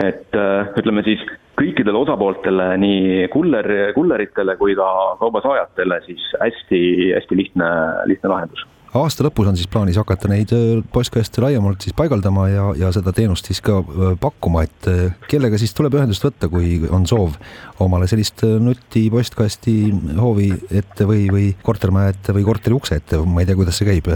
et 0.00 0.36
äh, 0.38 0.68
ütleme 0.80 1.02
siis 1.04 1.20
kõikidele 1.60 1.98
osapooltele, 1.98 2.70
nii 2.80 3.28
kuller, 3.32 3.66
kulleritele 3.92 4.54
kui 4.56 4.76
ka 4.78 4.90
kaubasaajatele 5.20 6.00
siis 6.06 6.22
hästi, 6.40 6.82
hästi 7.18 7.36
lihtne, 7.36 7.70
lihtne 8.08 8.30
lahendus 8.32 8.64
aasta 8.98 9.24
lõpus 9.26 9.48
on 9.50 9.58
siis 9.58 9.68
plaanis 9.70 9.98
hakata 10.00 10.28
neid 10.30 10.50
äh, 10.54 10.80
postkaste 10.92 11.42
laiemalt 11.44 11.84
siis 11.84 11.94
paigaldama 11.96 12.46
ja, 12.50 12.64
ja 12.78 12.90
seda 12.94 13.12
teenust 13.14 13.46
siis 13.46 13.62
ka 13.64 13.78
äh, 13.80 14.14
pakkuma, 14.20 14.64
et 14.66 14.88
äh, 14.90 15.12
kellega 15.30 15.60
siis 15.60 15.74
tuleb 15.76 15.94
ühendust 15.98 16.24
võtta, 16.26 16.50
kui 16.50 16.80
on 16.90 17.06
soov 17.10 17.36
omale 17.82 18.08
sellist 18.10 18.42
nutipostkasti 18.42 19.76
hoovi 20.18 20.50
ette 20.80 21.06
või, 21.08 21.28
või 21.32 21.46
kortermaja 21.62 22.14
ette 22.14 22.34
või 22.36 22.44
korteri 22.46 22.76
ukse 22.76 22.98
ette, 22.98 23.20
ma 23.22 23.44
ei 23.44 23.48
tea, 23.48 23.58
kuidas 23.58 23.78
see 23.80 23.88
käib, 23.88 24.10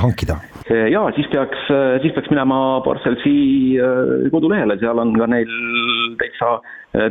hankida? 0.00 0.40
ja 0.90 1.02
siis 1.14 1.28
peaks, 1.30 1.68
siis 2.02 2.14
peaks 2.16 2.30
minema 2.32 2.80
Parcelsi 2.84 3.34
kodulehele, 4.32 4.78
seal 4.82 4.98
on 5.02 5.14
ka 5.18 5.28
neil 5.30 5.52
täitsa 6.20 6.56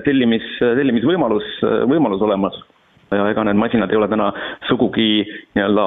tellimis, 0.06 0.46
tellimisvõimalus, 0.60 1.48
võimalus 1.92 2.24
olemas 2.26 2.60
ja 3.12 3.28
ega 3.32 3.45
need 3.48 3.60
masinad 3.60 3.91
ei 3.91 4.00
ole 4.00 4.10
täna 4.12 4.32
sugugi 4.69 5.12
nii-öelda 5.58 5.86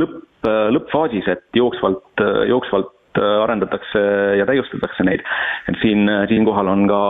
lõpp, 0.00 0.50
lõppfaasis, 0.76 1.28
et 1.32 1.58
jooksvalt, 1.58 2.22
jooksvalt 2.48 2.92
arendatakse 3.20 4.02
ja 4.38 4.46
täiustatakse 4.48 5.04
neid. 5.04 5.20
et 5.68 5.76
siin, 5.82 6.08
siinkohal 6.28 6.68
on 6.68 6.86
ka 6.88 7.02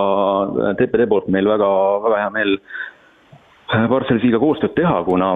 TPD 0.78 1.06
poolt 1.08 1.28
meil 1.28 1.48
väga, 1.48 1.68
väga 2.06 2.22
hea 2.24 2.30
meel 2.34 2.56
Parcelsiga 3.88 4.36
koostööd 4.42 4.74
teha, 4.76 4.98
kuna 5.06 5.30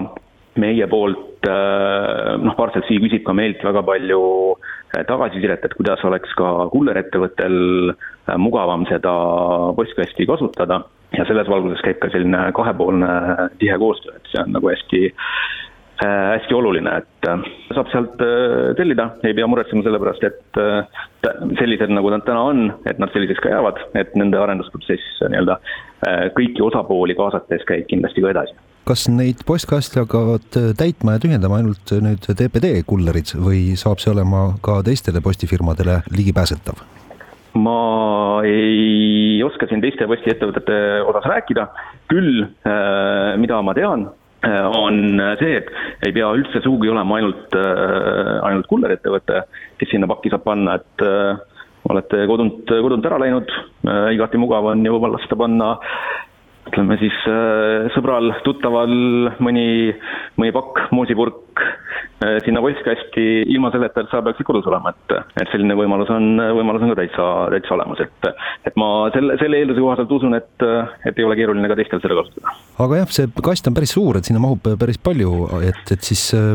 meie 0.61 0.85
poolt 0.91 1.47
noh, 1.47 2.57
Parcelsi 2.57 2.99
küsib 3.01 3.23
ka 3.25 3.33
meilt 3.33 3.63
väga 3.65 3.81
palju 3.85 4.19
tagasisidet, 5.07 5.65
et 5.65 5.73
kuidas 5.77 6.03
oleks 6.05 6.33
ka 6.37 6.67
kullerettevõttel 6.73 7.57
mugavam 8.41 8.85
seda 8.91 9.13
postkasti 9.77 10.27
kasutada 10.29 10.83
ja 11.15 11.25
selles 11.27 11.49
valguses 11.49 11.83
käib 11.85 12.01
ka 12.01 12.11
selline 12.13 12.49
kahepoolne 12.55 13.09
tihe 13.61 13.77
koostöö, 13.79 14.17
et 14.17 14.31
see 14.31 14.41
on 14.43 14.53
nagu 14.55 14.69
hästi 14.71 15.01
äh, 15.07 16.27
hästi 16.35 16.57
oluline, 16.57 16.97
et 17.01 17.29
äh, 17.29 17.45
saab 17.75 17.91
sealt 17.93 18.23
äh, 18.23 18.73
tellida, 18.79 19.09
ei 19.23 19.35
pea 19.37 19.47
muretsema 19.49 19.85
selle 19.85 20.01
pärast, 20.03 20.25
et 20.27 20.61
sellised, 21.59 21.91
nagu 21.93 22.11
nad 22.13 22.25
täna 22.27 22.43
on, 22.51 22.63
et 22.89 22.99
nad 23.01 23.11
selliseks 23.13 23.41
ka 23.43 23.53
jäävad, 23.55 23.81
et 23.99 24.15
nende 24.19 24.39
arendusprotsess 24.39 25.21
nii-öelda 25.27 25.59
kõiki 26.37 26.61
osapooli 26.63 27.15
kaasates 27.17 27.65
käib 27.67 27.87
kindlasti 27.89 28.23
ka 28.23 28.33
edasi. 28.35 28.57
kas 28.87 29.07
neid 29.11 29.41
postkaste 29.47 29.99
hakkavad 29.99 30.59
täitma 30.79 31.17
ja 31.17 31.23
tühjendama 31.23 31.57
ainult 31.59 31.91
nüüd 32.05 32.29
TPD 32.29 32.77
kullerid 32.87 33.33
või 33.35 33.73
saab 33.79 33.99
see 33.99 34.13
olema 34.13 34.53
ka 34.63 34.79
teistele 34.87 35.19
postifirmadele 35.25 36.03
ligipääsetav? 36.15 36.96
Ma 37.57 38.41
ei 38.45 39.41
oska 39.45 39.67
siin 39.69 39.81
teiste 39.83 40.07
postiettevõtete 40.09 40.77
osas 41.07 41.27
rääkida, 41.31 41.67
küll 42.11 42.45
äh, 42.45 43.35
mida 43.41 43.59
ma 43.65 43.75
tean, 43.77 44.07
äh, 44.45 44.65
on 44.67 45.21
see, 45.41 45.59
et 45.61 45.71
ei 46.07 46.15
pea 46.15 46.29
üldse 46.37 46.61
sugugi 46.63 46.91
olema 46.93 47.19
ainult, 47.19 47.57
äh, 47.57 48.37
ainult 48.47 48.69
kullerettevõte, 48.71 49.43
kes 49.81 49.93
sinna 49.93 50.09
pakki 50.09 50.33
saab 50.33 50.45
panna, 50.47 50.77
et 50.79 51.05
olete 51.87 52.23
kodunt, 52.27 52.67
kodunt 52.67 53.05
ära 53.07 53.19
läinud, 53.21 53.51
igati 54.11 54.39
mugav 54.41 54.65
on 54.73 54.81
ju 54.83 54.97
lasta 55.07 55.37
panna. 55.39 55.69
Ütleme 56.67 56.97
siis 56.99 57.15
sõbral, 57.93 58.33
tuttaval 58.43 58.91
mõni, 59.39 59.93
mõni 60.35 60.51
pakk, 60.51 60.89
moosipurk 60.91 61.63
sinna 62.45 62.61
postkasti 62.63 63.25
ilma 63.53 63.69
selleta, 63.73 64.01
et 64.01 64.11
sa 64.11 64.23
peaksid 64.25 64.47
kodus 64.47 64.65
olema, 64.69 64.93
et, 64.93 65.17
et 65.41 65.51
selline 65.53 65.75
võimalus 65.77 66.09
on, 66.13 66.41
võimalus 66.57 66.85
on 66.85 66.93
ka 66.93 66.99
täitsa, 67.01 67.27
täitsa 67.53 67.75
olemas, 67.77 68.01
et 68.05 68.29
et 68.67 68.75
ma 68.79 68.87
selle, 69.13 69.37
selle 69.41 69.61
eelduse 69.61 69.83
kohaselt 69.83 70.11
usun, 70.17 70.35
et, 70.37 70.65
et 71.07 71.19
ei 71.19 71.27
ole 71.27 71.37
keeruline 71.39 71.69
ka 71.71 71.77
teistel 71.79 72.01
seda 72.03 72.17
kasutada. 72.19 72.55
aga 72.85 73.01
jah, 73.01 73.13
see 73.19 73.31
kast 73.45 73.69
on 73.69 73.77
päris 73.77 73.93
suur, 73.95 74.19
et 74.19 74.27
sinna 74.27 74.41
mahub 74.43 74.73
päris 74.81 74.99
palju, 75.01 75.33
et, 75.69 75.93
et 75.93 76.09
siis 76.09 76.27
äh, 76.37 76.53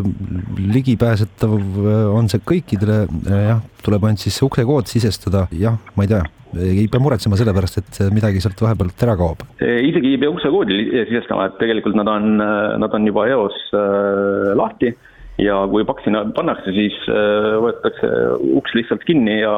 ligipääsetav 0.74 1.57
äh, 1.57 2.05
on 2.12 2.31
see 2.33 2.42
kõikidele, 2.52 3.02
jah, 3.48 3.64
tuleb 3.83 4.07
ainult 4.09 4.22
siis 4.22 4.38
uksekood 4.44 4.90
sisestada, 4.90 5.46
jah, 5.57 5.78
ma 5.96 6.07
ei 6.07 6.14
tea 6.14 6.22
ei 6.52 6.85
pea 6.92 7.00
muretsema 7.00 7.37
selle 7.40 7.55
pärast, 7.57 7.78
et 7.81 7.98
midagi 8.12 8.42
sealt 8.44 8.61
vahepealt 8.61 9.05
ära 9.07 9.14
kaob? 9.16 9.46
isegi 9.62 10.11
ei 10.12 10.18
pea 10.20 10.33
uksekoodi 10.33 10.83
sisestama, 11.09 11.46
et 11.48 11.57
tegelikult 11.61 11.96
nad 11.96 12.11
on, 12.12 12.37
nad 12.83 12.98
on 12.98 13.09
juba 13.09 13.24
eos 13.33 13.57
äh, 13.72 14.52
lahti 14.59 14.92
ja 15.42 15.62
kui 15.70 15.85
paks 15.88 16.07
sinna 16.07 16.24
pannakse, 16.37 16.72
siis 16.76 16.96
äh, 17.11 17.52
võetakse 17.62 18.11
uks 18.59 18.74
lihtsalt 18.78 19.05
kinni 19.09 19.40
ja, 19.40 19.55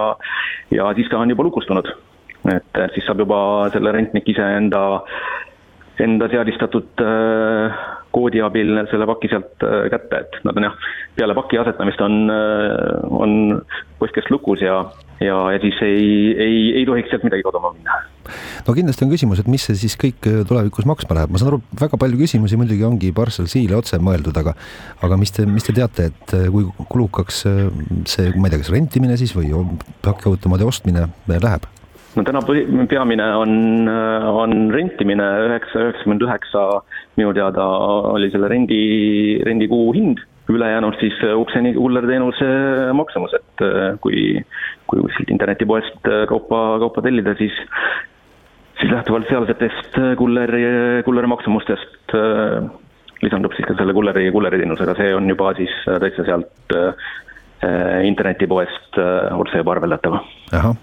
ja 0.75 0.91
siis 0.99 1.11
ta 1.11 1.21
on 1.21 1.33
juba 1.33 1.47
lukustunud. 1.49 1.91
et 2.53 2.81
siis 2.93 3.07
saab 3.07 3.23
juba 3.25 3.39
selle 3.73 3.93
rentnik 3.95 4.29
iseenda, 4.29 4.83
enda 6.05 6.29
seadistatud 6.29 7.05
äh, 7.05 7.79
koodi 8.15 8.43
abil 8.45 8.85
selle 8.91 9.09
paki 9.09 9.31
sealt 9.33 9.65
äh, 9.65 9.87
kätte, 9.95 10.25
et 10.27 10.39
nad 10.45 10.61
on 10.61 10.69
jah, 10.69 10.77
peale 11.17 11.37
paki 11.39 11.61
asetamist 11.63 12.05
on, 12.05 12.21
on 13.11 13.35
postkast 13.99 14.31
lukus 14.35 14.63
ja, 14.65 14.83
ja, 15.25 15.37
ja 15.55 15.61
siis 15.63 15.79
ei, 15.85 16.07
ei, 16.41 16.59
ei 16.81 16.85
tohiks 16.89 17.13
sealt 17.13 17.25
midagi 17.27 17.45
kaduma 17.47 17.73
minna. 17.75 17.99
No 18.65 18.75
kindlasti 18.77 19.05
on 19.05 19.13
küsimus, 19.13 19.43
et 19.43 19.51
mis 19.51 19.67
see 19.67 19.77
siis 19.83 19.97
kõik 20.01 20.29
äh, 20.31 20.41
tulevikus 20.49 20.89
maksma 20.89 21.19
läheb, 21.19 21.35
ma 21.35 21.41
saan 21.41 21.53
aru, 21.53 21.61
väga 21.81 22.01
palju 22.01 22.21
küsimusi 22.23 22.59
muidugi 22.61 22.87
ongi 22.87 23.13
Parcel 23.17 23.49
Seal'i 23.51 23.77
otse 23.77 24.01
mõeldud, 24.03 24.37
aga 24.41 24.57
aga 25.05 25.21
mis 25.21 25.35
te, 25.35 25.47
mis 25.49 25.67
te 25.67 25.77
teate, 25.77 26.11
et 26.13 26.37
äh, 26.37 26.49
kui 26.53 26.69
kulukaks 26.93 27.45
äh, 27.51 27.63
see, 28.09 28.33
ma 28.39 28.49
ei 28.49 28.55
tea, 28.55 28.65
kas 28.65 28.73
rentimine 28.75 29.19
siis 29.21 29.35
või 29.37 29.53
pakiautomaadi 30.05 30.69
ostmine 30.69 31.09
läheb? 31.31 31.71
no 32.15 32.23
täna 32.23 32.41
peamine 32.47 33.25
on, 33.37 33.89
on 33.91 34.53
rentimine, 34.71 35.25
üheksa, 35.49 35.89
üheksakümmend 35.89 36.23
üheksa 36.23 36.63
minu 37.19 37.33
teada 37.35 37.65
oli 38.13 38.31
selle 38.31 38.49
rendi, 38.53 38.79
rendikuu 39.47 39.89
hind, 39.97 40.23
ülejäänud 40.53 40.99
siis 41.01 41.17
ukseni 41.35 41.73
kullerteenuse 41.75 42.49
maksumus, 42.93 43.33
et 43.39 43.63
kui, 44.05 44.43
kui 44.87 45.01
kuskilt 45.07 45.31
internetipoest 45.33 46.11
kaupa, 46.29 46.65
kaupa 46.83 47.03
tellida, 47.07 47.33
siis 47.39 47.55
siis 48.81 48.93
lähtuvalt 48.93 49.29
sealsetest 49.29 49.99
äh, 49.99 50.17
kulleri, 50.17 50.63
kulleri 51.05 51.31
maksumustest 51.31 52.15
äh, 52.15 52.67
lisandub 53.23 53.55
siis 53.57 53.69
ka 53.69 53.77
selle 53.79 53.95
kulleri, 53.97 54.31
kulleriteenusega, 54.35 54.97
see 54.99 55.15
on 55.17 55.29
juba 55.31 55.53
siis 55.59 55.75
äh, 55.89 56.01
täitsa 56.03 56.27
sealt 56.29 56.79
internetipoest 58.05 58.99
otse 59.39 59.61
juba 59.61 59.73
arveldatav. 59.73 60.19
ahah, 60.55 60.75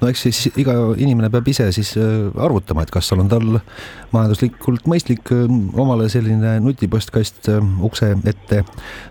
no 0.00 0.08
eks 0.08 0.22
siis 0.24 0.38
iga 0.58 0.74
inimene 0.96 1.28
peab 1.30 1.48
ise 1.52 1.66
siis 1.74 1.92
arvutama, 2.00 2.86
et 2.86 2.92
kas 2.94 3.10
seal 3.10 3.20
on 3.22 3.28
tal 3.30 3.58
majanduslikult 4.14 4.88
mõistlik 4.90 5.32
omale 5.32 6.08
selline 6.12 6.56
nutipostkast 6.64 7.50
ukse 7.84 8.12
ette 8.32 8.62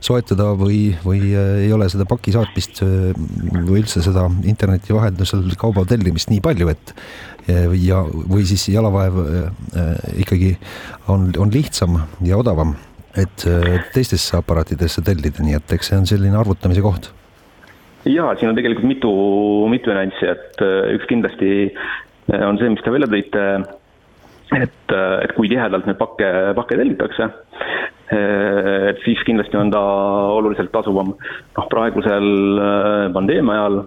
soetada 0.03 0.51
või, 0.57 0.95
või 1.05 1.33
ei 1.35 1.71
ole 1.75 1.89
seda 1.93 2.07
paki 2.09 2.33
saatmist 2.35 2.81
või 2.81 3.83
üldse 3.83 4.03
seda 4.03 4.25
interneti 4.49 4.95
vahendusel 4.95 5.45
kauba 5.61 5.85
tellimist 5.89 6.33
nii 6.33 6.41
palju, 6.43 6.71
et 6.73 6.95
ja, 7.81 8.01
või 8.05 8.45
siis 8.49 8.67
jalavaev 8.73 9.21
ikkagi 10.21 10.55
on, 11.11 11.29
on 11.37 11.53
lihtsam 11.53 12.01
ja 12.25 12.41
odavam, 12.41 12.75
et 13.17 13.45
äh, 13.49 13.81
teistesse 13.93 14.37
aparaatidesse 14.37 15.03
tellida, 15.05 15.43
nii 15.43 15.57
et 15.57 15.75
eks 15.75 15.91
see 15.91 15.99
on 15.99 16.07
selline 16.09 16.37
arvutamise 16.39 16.83
koht. 16.85 17.11
jaa, 18.07 18.33
siin 18.37 18.51
on 18.51 18.57
tegelikult 18.57 18.87
mitu, 18.87 19.11
mitu 19.71 19.93
nüanssi, 19.93 20.31
et 20.31 20.65
äh, 20.65 20.95
üks 20.95 21.07
kindlasti 21.11 21.53
on 22.31 22.59
see, 22.61 22.69
mis 22.71 22.83
te 22.85 22.93
välja 22.93 23.09
tõite, 23.11 23.45
et, 24.55 24.93
et 24.93 25.31
kui 25.35 25.49
tihedalt 25.51 25.87
neid 25.89 25.97
pakke, 25.99 26.27
pakke 26.55 26.77
tellitakse, 26.79 27.27
et 28.11 28.99
siis 29.03 29.19
kindlasti 29.27 29.57
on 29.59 29.71
ta 29.71 29.81
oluliselt 30.37 30.71
tasuvam. 30.71 31.13
noh, 31.57 31.67
praegusel 31.71 32.27
pandeemia 33.15 33.57
ajal 33.57 33.77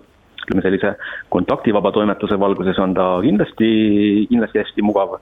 ütleme 0.44 0.64
sellise 0.64 0.94
kontaktivaba 1.32 1.92
toimetuse 1.92 2.38
valguses 2.40 2.78
on 2.82 2.94
ta 2.96 3.06
kindlasti, 3.24 3.70
kindlasti 4.30 4.60
hästi 4.60 4.84
mugav. 4.84 5.18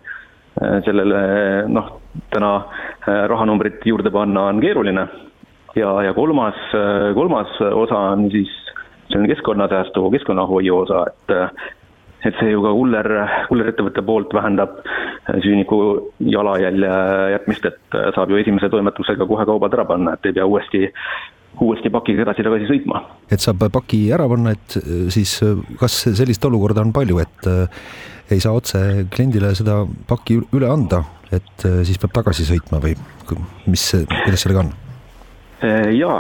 Sellele 0.61 1.21
noh, 1.69 2.01
täna 2.33 2.55
äh, 2.57 3.25
rahanumbrit 3.29 3.85
juurde 3.87 4.11
panna 4.11 4.49
on 4.51 4.61
keeruline. 4.61 5.07
ja, 5.77 6.03
ja 6.03 6.15
kolmas, 6.15 6.59
äh, 6.75 7.15
kolmas 7.15 7.61
osa 7.61 7.99
on 7.99 8.31
siis 8.31 8.51
selline 9.09 9.35
keskkonnasäästu, 9.35 10.11
keskkonnahoiu 10.11 10.79
osa, 10.79 11.07
et 11.07 11.37
et 12.23 12.37
see 12.39 12.53
ju 12.53 12.61
ka 12.63 12.71
kuller, 12.71 13.09
kullerettevõtte 13.49 14.03
poolt 14.07 14.35
vähendab 14.35 14.77
süünniku 15.43 15.79
jalajälje 16.21 16.91
jätmist, 17.33 17.65
et 17.67 17.97
saab 18.15 18.31
ju 18.31 18.39
esimese 18.39 18.69
toimetusega 18.71 19.27
kohe 19.27 19.47
kaubad 19.49 19.75
ära 19.75 19.85
panna, 19.89 20.15
et 20.15 20.29
ei 20.31 20.37
pea 20.37 20.47
uuesti 20.47 20.85
uuesti 21.61 21.91
pakiga 21.93 22.25
edasi-tagasi 22.25 22.69
sõitma. 22.71 23.03
et 23.33 23.43
saab 23.43 23.67
paki 23.73 24.07
ära 24.15 24.29
panna, 24.31 24.55
et 24.57 24.79
äh, 24.81 25.11
siis 25.13 25.35
äh, 25.45 25.59
kas 25.81 25.99
sellist 26.17 26.45
olukorda 26.49 26.85
on 26.85 26.93
palju, 26.97 27.21
et 27.23 27.51
äh, 27.51 27.85
ei 28.35 28.43
saa 28.43 28.57
otse 28.57 28.81
kliendile 29.13 29.53
seda 29.59 29.83
pakki 30.09 30.41
üle 30.57 30.71
anda, 30.71 31.03
et 31.33 31.67
siis 31.87 32.01
peab 32.01 32.15
tagasi 32.19 32.47
sõitma 32.49 32.81
või 32.83 32.97
mis, 33.71 33.85
kuidas 34.25 34.45
sellega 34.45 34.65
on? 34.65 34.73
jaa, 35.95 36.17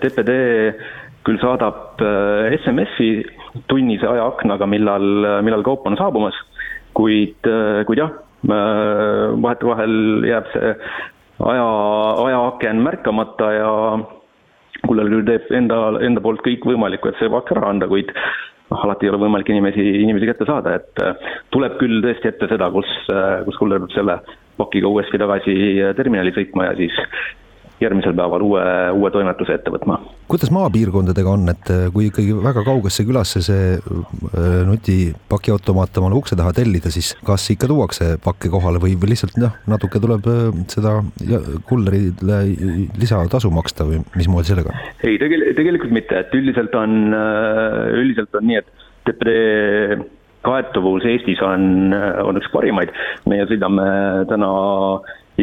TPD 0.00 0.36
küll 1.28 1.36
saadab 1.42 2.00
SMS-i 2.56 3.10
tunnise 3.68 4.08
ajaaknaga, 4.08 4.64
millal, 4.70 5.04
millal 5.44 5.64
kaup 5.66 5.84
on 5.90 5.98
saabumas, 6.00 6.38
kuid, 6.96 7.44
kuid 7.86 8.00
jah, 8.00 8.14
vahetevahel 8.48 10.24
jääb 10.24 10.48
see 10.54 10.72
aja, 11.40 11.68
ajaaken 12.24 12.82
märkamata 12.84 13.52
ja 13.52 13.72
kullal 14.86 15.10
küll 15.12 15.26
teeb 15.28 15.50
enda, 15.56 15.80
enda 16.04 16.22
poolt 16.24 16.42
kõik 16.44 16.64
võimalikku, 16.68 17.10
et 17.10 17.20
see 17.20 17.32
pakk 17.32 17.52
ära 17.54 17.68
anda, 17.72 17.88
kuid 17.90 18.12
noh, 18.70 18.84
alati 18.86 19.06
ei 19.06 19.12
ole 19.12 19.20
võimalik 19.24 19.50
inimesi, 19.52 19.84
inimesi 20.04 20.28
kätte 20.30 20.46
saada, 20.48 20.76
et 20.78 21.02
äh, 21.04 21.34
tuleb 21.54 21.76
küll 21.80 22.00
tõesti 22.04 22.30
ette 22.30 22.48
seda, 22.50 22.70
kus, 22.74 22.90
äh, 23.12 23.42
kus 23.46 23.58
kuller 23.60 23.82
peab 23.82 23.94
selle 23.96 24.18
pakiga 24.60 24.90
uuesti 24.90 25.20
tagasi 25.20 25.56
äh, 25.80 25.94
terminali 25.98 26.34
sõitma 26.36 26.70
ja 26.70 26.76
siis 26.78 26.96
järgmisel 27.80 28.14
päeval 28.16 28.44
uue, 28.44 28.64
uue 28.96 29.10
toimetuse 29.12 29.56
ette 29.56 29.72
võtma. 29.72 29.98
kuidas 30.30 30.52
maapiirkondadega 30.54 31.32
on, 31.32 31.48
et 31.52 31.70
äh, 31.72 31.86
kui 31.94 32.08
ikkagi 32.10 32.36
väga 32.44 32.64
kaugesse 32.66 33.04
külasse 33.08 33.42
see 33.44 33.72
äh, 33.76 34.60
nutipakiautomaat 34.68 36.00
omale 36.02 36.18
ukse 36.20 36.38
taha 36.38 36.52
tellida, 36.56 36.92
siis 36.92 37.12
kas 37.26 37.48
ikka 37.54 37.70
tuuakse 37.70 38.12
pakke 38.24 38.52
kohale 38.52 38.82
või, 38.82 38.94
või 39.00 39.14
lihtsalt 39.14 39.40
noh, 39.40 39.56
natuke 39.70 40.02
tuleb 40.02 40.28
äh, 40.30 40.44
seda 40.72 40.98
kullerile 41.68 42.42
lisatasu 43.00 43.50
maksta 43.54 43.88
või 43.88 44.04
mismoodi 44.14 44.52
sellega? 44.52 44.76
ei, 45.02 45.18
tegel-, 45.22 45.50
tegelikult 45.58 45.94
mitte, 45.94 46.22
et 46.24 46.36
üldiselt 46.36 46.74
on, 46.78 47.14
üldiselt 47.96 48.34
on 48.38 48.48
nii, 48.50 48.60
et 48.60 48.76
kaetuvus 50.44 51.04
Eestis 51.08 51.40
on, 51.44 51.92
on 52.24 52.38
üks 52.40 52.48
parimaid, 52.52 52.92
meie 53.28 53.46
sõidame 53.50 53.86
täna 54.30 54.50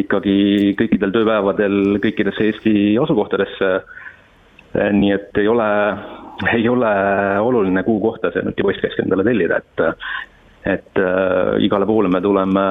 ikkagi 0.03 0.73
kõikidel 0.79 1.13
tööpäevadel 1.15 1.97
kõikidesse 2.03 2.49
Eesti 2.49 2.73
asukohtadesse. 3.01 3.71
nii 4.93 5.12
et 5.12 5.38
ei 5.38 5.47
ole, 5.47 5.67
ei 6.53 6.67
ole 6.69 6.91
oluline, 7.39 7.83
kuhu 7.83 7.99
kohta 7.99 8.31
see 8.31 8.43
nutipostikäsk 8.45 8.99
endale 8.99 9.23
tellida, 9.23 9.57
et 9.57 9.88
et 10.67 10.99
äh, 10.99 11.55
igale 11.63 11.86
poole 11.86 12.10
me 12.10 12.21
tuleme, 12.21 12.63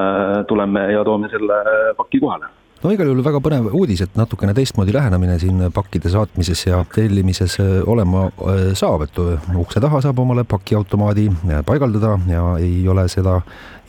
tuleme 0.47 0.81
ja 0.91 1.03
toome 1.03 1.29
selle 1.29 1.55
paki 1.97 2.19
kohale 2.19 2.45
no 2.83 2.91
igal 2.93 3.09
juhul 3.09 3.23
väga 3.25 3.39
põnev 3.43 3.69
uudis, 3.75 4.03
et 4.05 4.17
natukene 4.19 4.53
teistmoodi 4.57 4.93
lähenemine 4.95 5.37
siin 5.41 5.63
pakkide 5.73 6.11
saatmises 6.13 6.65
ja 6.67 6.83
tellimises 6.93 7.57
äh, 7.63 7.71
olema 7.89 8.27
äh, 8.29 8.61
saab, 8.77 9.07
et 9.07 9.17
ukse 9.57 9.81
taha 9.83 10.01
saab 10.05 10.21
omale 10.23 10.45
pakiautomaadi 10.49 11.27
paigaldada 11.67 12.15
ja 12.29 12.43
ei 12.61 12.81
ole 12.89 13.07
seda 13.11 13.39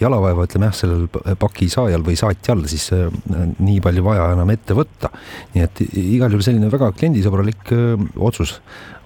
jalavaeva, 0.01 0.46
ütleme 0.46 0.70
jah, 0.70 0.77
sellel 0.79 1.07
paki 1.40 1.68
saajal 1.72 2.05
või 2.07 2.16
saatjal 2.20 2.64
siis 2.70 2.88
äh, 2.96 3.09
nii 3.59 3.81
palju 3.85 4.05
vaja 4.07 4.31
enam 4.37 4.55
ette 4.55 4.77
võtta. 4.79 5.12
nii 5.55 5.66
et 5.66 5.85
igal 5.88 6.33
juhul 6.33 6.46
selline 6.46 6.72
väga 6.72 6.92
kliendisõbralik 6.96 7.72
otsus 8.16 8.59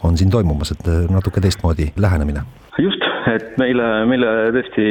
on 0.07 0.19
siin 0.19 0.31
toimumas, 0.31 0.75
et 0.75 0.89
natuke 1.11 1.43
teistmoodi 1.43 1.93
lähenemine 1.97 2.47
just, 2.81 3.03
et 3.29 3.59
meile, 3.61 3.85
meile 4.09 4.31
tõesti, 4.55 4.87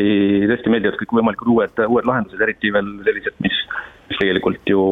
tõesti 0.51 0.71
meeldivad 0.73 0.99
kõikvõimalikud 0.99 1.49
uued, 1.55 1.81
uued 1.87 2.07
lahendused, 2.07 2.43
eriti 2.43 2.69
veel 2.73 2.91
sellised, 3.07 3.39
mis 3.41 3.57
mis 4.11 4.19
tegelikult 4.19 4.67
ju 4.67 4.83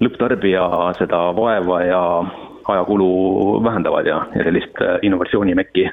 lõpptarbija 0.00 0.64
seda 1.00 1.26
vaeva 1.36 1.82
ja 1.82 2.02
ajakulu 2.70 3.10
vähendavad 3.64 4.06
ja, 4.06 4.24
ja 4.34 4.44
sellist 4.46 4.82
äh, 4.82 4.98
innovatsioonimekki 5.02 5.88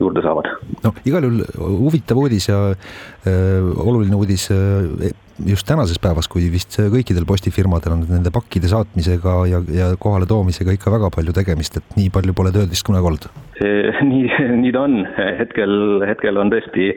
juurde 0.00 0.22
saavad. 0.22 0.48
no 0.84 0.92
igal 1.08 1.24
juhul 1.24 1.44
huvitav 1.84 2.18
uudis 2.20 2.48
ja 2.50 2.58
äh, 2.72 3.86
oluline 3.86 4.18
uudis 4.18 4.48
äh, 4.50 5.12
just 5.46 5.68
tänases 5.68 6.00
päevas, 6.02 6.28
kui 6.32 6.48
vist 6.52 6.78
kõikidel 6.80 7.26
postifirmadel 7.28 7.92
on 7.92 8.04
nende 8.08 8.32
pakkide 8.32 8.70
saatmisega 8.72 9.36
ja, 9.50 9.60
ja 9.72 9.90
kohale 10.00 10.28
toomisega 10.28 10.72
ikka 10.76 10.92
väga 10.94 11.10
palju 11.12 11.34
tegemist, 11.36 11.76
et 11.76 11.98
nii 11.98 12.08
palju 12.12 12.34
pole 12.36 12.52
tööd 12.54 12.72
vist 12.72 12.86
kunagi 12.88 13.10
olnud. 13.10 13.28
nii, 14.10 14.24
nii 14.62 14.72
ta 14.72 14.86
on, 14.88 15.02
hetkel, 15.40 15.76
hetkel 16.08 16.40
on 16.40 16.52
tõesti 16.52 16.94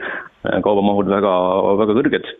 kaubamahud 0.64 1.12
väga, 1.12 1.34
väga 1.84 1.98
kõrged 2.00 2.32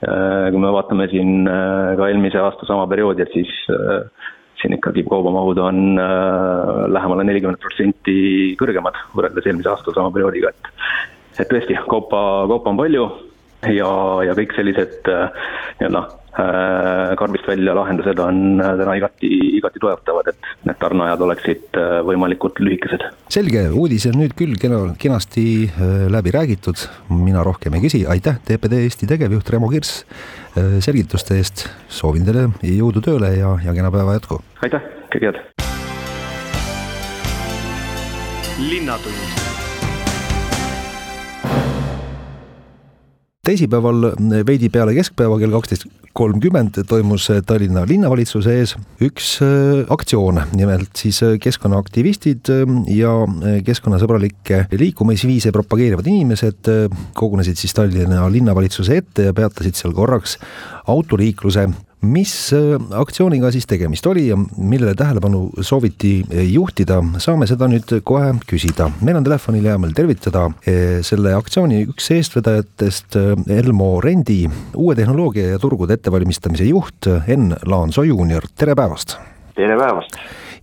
kui 0.00 0.60
me 0.62 0.72
vaatame 0.74 1.08
siin 1.12 1.48
äh, 1.50 1.94
ka 1.98 2.08
eelmise 2.08 2.40
aasta 2.40 2.68
sama 2.68 2.86
perioodi, 2.90 3.24
et 3.26 3.34
siis 3.36 3.50
äh, 3.74 4.04
siin 4.60 4.76
ikkagi 4.76 5.06
kaubamahud 5.08 5.58
on 5.64 5.96
lähemale 6.92 7.24
nelikümmend 7.24 7.62
protsenti 7.62 8.16
kõrgemad 8.60 8.98
võrreldes 9.16 9.46
eelmise 9.48 9.70
aasta 9.72 9.94
sama 9.96 10.12
perioodiga, 10.12 10.52
et 10.52 11.40
et 11.40 11.48
tõesti, 11.48 11.78
kaupa, 11.88 12.20
kaupa 12.50 12.68
on 12.68 12.80
palju 12.80 13.04
ja, 13.72 13.90
ja 14.26 14.34
kõik 14.36 14.52
sellised 14.52 15.08
nii-öelda 15.08 16.02
Äh, 16.10 16.19
karbist 17.18 17.48
välja 17.48 17.74
lahendused 17.74 18.18
on 18.22 18.60
äh, 18.62 18.74
täna 18.78 18.94
igati, 18.98 19.30
igati 19.58 19.82
toetavad, 19.82 20.30
et 20.30 20.50
need 20.68 20.78
tarneajad 20.80 21.24
oleksid 21.26 21.78
äh, 21.78 21.96
võimalikult 22.06 22.60
lühikesed. 22.62 23.06
selge, 23.30 23.66
uudis 23.70 24.06
on 24.10 24.18
nüüd 24.20 24.34
küll 24.38 24.56
kena, 24.60 24.82
kenasti 25.00 25.44
läbi 26.10 26.34
räägitud, 26.34 26.86
mina 27.10 27.44
rohkem 27.46 27.74
ei 27.76 27.84
küsi, 27.84 28.04
aitäh, 28.08 28.40
TPD 28.46 28.84
Eesti 28.84 29.10
tegevjuht 29.10 29.50
Remo 29.50 29.70
Kirss 29.72 30.04
selgituste 30.82 31.36
eest, 31.38 31.68
soovin 31.88 32.26
teile 32.26 32.48
jõudu 32.66 33.02
tööle 33.04 33.34
ja, 33.36 33.54
ja 33.64 33.76
kena 33.76 33.92
päeva 33.94 34.18
jätku! 34.18 34.40
aitäh, 34.66 34.90
kõike 35.14 35.30
head! 35.30 35.44
linnatund 38.60 39.49
teisipäeval 43.46 44.10
veidi 44.46 44.68
peale 44.68 44.92
keskpäeva 44.94 45.38
kell 45.40 45.54
kaksteist 45.54 45.86
kolmkümmend 46.16 46.76
toimus 46.90 47.28
Tallinna 47.46 47.86
linnavalitsuse 47.88 48.56
ees 48.60 48.74
üks 49.00 49.30
äh, 49.44 49.84
aktsioon, 49.94 50.42
nimelt 50.58 50.98
siis 50.98 51.22
äh, 51.24 51.36
keskkonnaaktivistid 51.40 52.50
äh, 52.52 52.74
ja 52.92 53.14
keskkonnasõbralikke 53.64 54.64
liikumisviise 54.74 55.54
propageerivad 55.56 56.10
inimesed 56.10 56.68
kogunesid 57.16 57.60
siis 57.60 57.76
Tallinna 57.78 58.26
linnavalitsuse 58.32 59.00
ette 59.00 59.30
ja 59.30 59.36
peatasid 59.36 59.78
seal 59.78 59.94
korraks 59.96 60.36
autoliikluse 60.90 61.68
mis 62.02 62.52
äh, 62.56 62.74
aktsiooniga 62.96 63.50
siis 63.52 63.66
tegemist 63.68 64.06
oli 64.06 64.26
ja 64.28 64.36
millele 64.56 64.94
tähelepanu 64.98 65.50
sooviti 65.60 66.20
äh, 66.22 66.44
juhtida, 66.52 67.00
saame 67.20 67.48
seda 67.50 67.68
nüüd 67.70 67.92
kohe 68.06 68.32
küsida. 68.48 68.90
meil 69.04 69.20
on 69.20 69.26
telefonil 69.26 69.68
hea 69.68 69.78
meel 69.78 69.94
tervitada 69.96 70.46
äh, 70.64 71.00
selle 71.06 71.34
aktsiooni 71.36 71.84
üks 71.90 72.10
eestvedajatest 72.16 73.18
Elmo 73.50 73.92
Rendi, 74.04 74.42
uue 74.74 74.96
tehnoloogia 74.96 75.54
ja 75.54 75.62
turgude 75.62 75.98
ettevalmistamise 75.98 76.68
juht 76.70 77.10
Enn 77.26 77.56
Laansoo 77.66 78.06
juunior, 78.08 78.48
tere 78.56 78.76
päevast! 78.78 79.18
tere 79.56 79.76
päevast! 79.76 80.16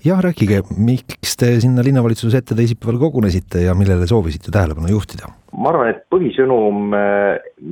Jah, 0.08 0.22
rääkige, 0.24 0.62
miks 0.78 1.36
te 1.40 1.50
sinna 1.64 1.84
linnavalitsuse 1.86 2.40
ette 2.42 2.56
teisipäeval 2.58 3.00
kogunesite 3.02 3.66
ja 3.66 3.76
millele 3.78 4.08
soovisite 4.08 4.54
tähelepanu 4.54 4.92
juhtida? 4.94 5.32
ma 5.58 5.72
arvan, 5.72 5.90
et 5.90 6.04
põhisõnum, 6.14 6.92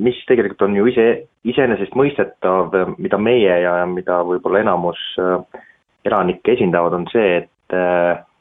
mis 0.02 0.18
tegelikult 0.26 0.64
on 0.66 0.74
ju 0.74 0.88
ise, 0.90 1.06
iseenesestmõistetav, 1.46 2.74
mida 2.98 3.18
meie 3.22 3.60
ja 3.62 3.76
mida 3.86 4.18
võib-olla 4.26 4.64
enamus 4.64 4.98
äh, 5.22 5.62
elanikke 6.08 6.56
esindavad, 6.56 6.96
on 6.98 7.06
see, 7.12 7.42
et 7.42 7.76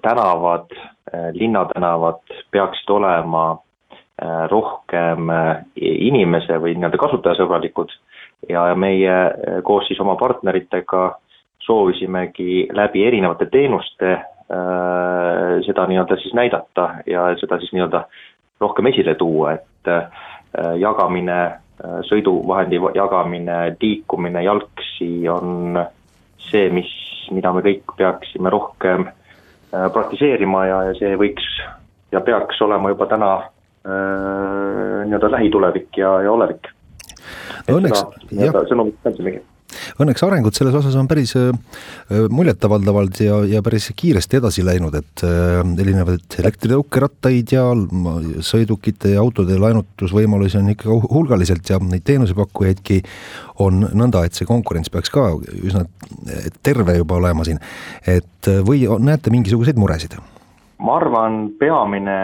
tänavad, 0.06 0.74
linnatänavad 1.34 2.22
peaksid 2.54 2.92
olema 2.94 3.56
rohkem 4.52 5.32
inimese 5.76 6.60
või 6.62 6.76
nii-öelda 6.78 7.00
kasutajasõbralikud 7.02 7.90
ja 8.50 8.68
meie 8.78 9.16
koos 9.66 9.88
siis 9.90 10.00
oma 10.04 10.14
partneritega 10.20 11.08
soovisimegi 11.60 12.68
läbi 12.74 13.06
erinevate 13.08 13.46
teenuste 13.52 14.18
seda 15.66 15.88
nii-öelda 15.90 16.16
siis 16.22 16.34
näidata 16.38 16.90
ja 17.10 17.24
seda 17.40 17.58
siis 17.58 17.72
nii-öelda 17.74 18.04
rohkem 18.60 18.86
esile 18.86 19.16
tuua, 19.16 19.54
et 19.54 19.88
äh, 19.88 20.08
jagamine, 20.80 21.40
äh, 21.46 22.00
sõiduvahendi 22.10 22.80
jagamine, 22.96 23.76
liikumine 23.82 24.44
jalgsi 24.44 25.28
on 25.30 25.80
see, 26.50 26.70
mis, 26.74 26.92
mida 27.36 27.52
me 27.54 27.64
kõik 27.66 27.96
peaksime 27.98 28.52
rohkem 28.54 29.10
äh, 29.10 29.90
praktiseerima 29.94 30.66
ja, 30.70 30.84
ja 30.90 30.96
see 31.00 31.18
võiks 31.20 31.50
ja 32.14 32.22
peaks 32.24 32.62
olema 32.62 32.94
juba 32.94 33.10
täna 33.12 33.34
nii-öelda 33.86 35.28
lähitulevik 35.30 35.98
ja, 36.00 36.16
ja 36.26 36.32
olevik. 36.34 36.72
Õnneks, 37.70 38.00
jah. 38.34 38.56
sõnumit 38.66 38.96
kandsimegi 39.04 39.44
Õnneks 40.02 40.24
arengud 40.26 40.56
selles 40.58 40.76
osas 40.78 40.96
on 41.00 41.08
päris 41.10 41.36
äh, 41.40 41.50
äh, 41.52 42.26
muljetavaldavalt 42.32 43.22
ja, 43.24 43.40
ja 43.50 43.62
päris 43.66 43.90
kiiresti 43.98 44.40
edasi 44.40 44.66
läinud, 44.66 44.96
et 45.00 45.24
äh, 45.28 45.62
erinevaid 45.84 46.40
elektritõukerattaid 46.42 47.56
ja 47.56 47.66
sõidukite 48.46 49.16
ja 49.16 49.24
autode 49.24 49.58
laenutusvõimalusi 49.62 50.60
on 50.62 50.72
ikka 50.76 51.00
hulgaliselt 51.10 51.70
ja 51.70 51.80
neid 51.84 52.06
teenusepakkujaidki 52.08 53.02
on 53.64 53.86
nõnda, 53.94 54.26
et 54.26 54.38
see 54.38 54.48
konkurents 54.50 54.92
peaks 54.94 55.14
ka 55.14 55.30
üsna 55.64 55.86
terve 56.66 56.98
juba 56.98 57.20
olema 57.22 57.46
siin. 57.48 57.60
et 58.08 58.50
või 58.68 58.86
näete 59.00 59.32
mingisuguseid 59.34 59.80
muresid? 59.80 60.18
ma 60.86 60.98
arvan, 61.00 61.54
peamine 61.60 62.18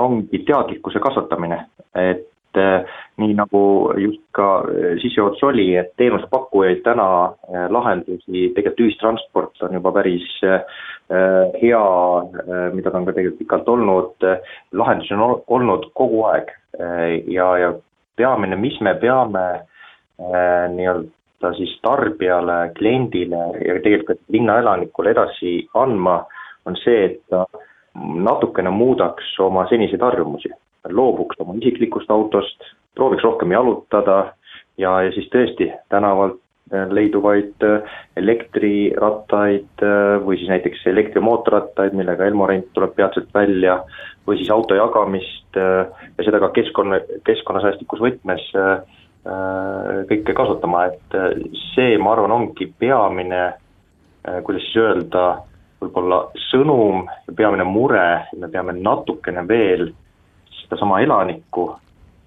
ongi 0.00 0.40
teadlikkuse 0.48 1.00
kasvatamine, 1.04 1.58
et 2.00 2.24
nii 3.16 3.34
nagu 3.36 3.60
just 4.00 4.20
ka 4.36 4.48
eh, 4.70 4.96
sissejuhatus 5.00 5.44
oli, 5.48 5.70
et 5.80 5.92
teenusepakkujaid 6.00 6.82
täna 6.84 7.08
eh, 7.48 7.66
lahendusi, 7.72 8.50
tegelikult 8.56 8.84
ühistransport 8.86 9.62
on 9.66 9.78
juba 9.78 9.92
päris 9.96 10.26
hea, 11.60 11.82
mida 12.74 12.90
ta 12.90 12.98
on 12.98 13.04
ka 13.06 13.12
tegelikult 13.14 13.38
pikalt 13.38 13.68
olnud, 13.70 14.24
lahendusi 14.74 15.14
on 15.14 15.36
olnud 15.54 15.84
kogu 15.94 16.24
aeg 16.26 16.50
ja, 17.30 17.46
ja 17.62 17.68
peamine, 18.18 18.58
mis 18.58 18.80
me 18.82 18.96
peame 18.98 19.44
nii-öelda 20.18 21.52
siis 21.60 21.76
tarbijale, 21.86 22.72
kliendile 22.74 23.44
ja 23.68 23.78
tegelikult 23.84 24.24
linnaelanikule 24.34 25.14
edasi 25.14 25.54
andma, 25.78 26.24
on 26.66 26.74
see, 26.82 27.04
et 27.04 27.22
ta 27.30 27.46
natukene 27.94 28.74
muudaks 28.74 29.30
oma 29.46 29.68
seniseid 29.70 30.02
harjumusi 30.02 30.50
loobuks 30.92 31.40
oma 31.40 31.54
isiklikust 31.60 32.10
autost, 32.10 32.66
prooviks 32.96 33.24
rohkem 33.24 33.52
jalutada 33.52 34.18
ja, 34.80 34.96
ja 35.04 35.12
siis 35.14 35.28
tõesti 35.32 35.70
tänavalt 35.92 36.40
leiduvaid 36.66 37.62
elektrirattaid 38.18 39.84
või 40.24 40.38
siis 40.40 40.50
näiteks 40.50 40.82
elektrimootorrattaid, 40.90 41.94
millega 41.94 42.26
Elmorent 42.26 42.72
tuleb 42.74 42.96
peatselt 42.96 43.28
välja, 43.34 43.78
või 44.26 44.40
siis 44.40 44.50
auto 44.50 44.74
jagamist 44.74 45.54
ja 45.54 46.26
seda 46.26 46.40
ka 46.42 46.50
keskkonna, 46.56 46.98
keskkonnasäästlikus 47.28 48.02
võtmes 48.02 48.48
kõike 50.10 50.34
kasutama, 50.34 50.88
et 50.90 51.16
see, 51.74 51.94
ma 52.02 52.16
arvan, 52.16 52.34
ongi 52.34 52.66
peamine, 52.78 53.44
kuidas 54.42 54.66
siis 54.66 54.82
öelda, 54.82 55.24
võib-olla 55.82 56.20
sõnum 56.48 57.04
ja 57.28 57.38
peamine 57.38 57.66
mure, 57.68 58.06
et 58.26 58.38
me 58.42 58.50
peame 58.50 58.74
natukene 58.78 59.46
veel 59.46 59.90
sedasama 60.62 61.02
elanikku 61.04 61.68
äh, 61.70 61.85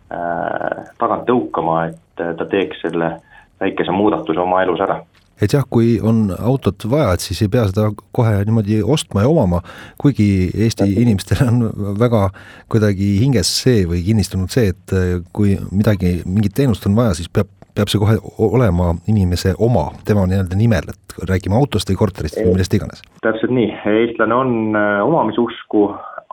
tagant 0.10 1.28
tõukama, 1.30 1.90
et 1.92 2.24
äh, 2.24 2.36
ta 2.38 2.48
teeks 2.50 2.84
selle 2.86 3.16
väikese 3.60 3.94
muudatuse 3.94 4.42
oma 4.42 4.64
elus 4.64 4.82
ära. 4.82 5.02
Et 5.40 5.54
jah, 5.56 5.64
kui 5.72 5.94
on 6.04 6.34
autot 6.36 6.84
vaja, 6.92 7.14
et 7.16 7.24
siis 7.24 7.40
ei 7.46 7.52
pea 7.52 7.64
seda 7.70 7.86
kohe 8.16 8.42
niimoodi 8.44 8.82
ostma 8.84 9.24
ja 9.24 9.30
omama, 9.32 9.62
kuigi 10.02 10.50
Eesti 10.52 10.90
inimestel 11.00 11.46
on 11.48 11.62
väga 12.00 12.26
kuidagi 12.72 13.14
hinges 13.22 13.52
see 13.62 13.86
või 13.88 14.02
kinnistunud 14.04 14.52
see, 14.52 14.74
et 14.74 14.96
äh, 14.96 15.14
kui 15.36 15.56
midagi, 15.72 16.20
mingit 16.26 16.58
teenust 16.58 16.88
on 16.90 16.98
vaja, 17.00 17.16
siis 17.20 17.32
peab 17.32 17.52
peab 17.80 17.88
see 17.88 18.00
kohe 18.02 18.18
olema 18.44 18.90
inimese 19.08 19.54
oma, 19.64 19.86
tema 20.04 20.26
nii-öelda 20.28 20.58
nimel, 20.60 20.90
et 20.92 21.14
räägime 21.30 21.56
autost 21.56 21.88
või 21.88 22.00
korterist 22.02 22.40
või 22.42 22.56
millest 22.58 22.74
iganes. 22.76 23.04
täpselt 23.24 23.54
nii, 23.56 23.70
eestlane 23.88 24.36
on 24.36 24.76
äh, 24.76 24.98
omamisusku, 25.06 25.86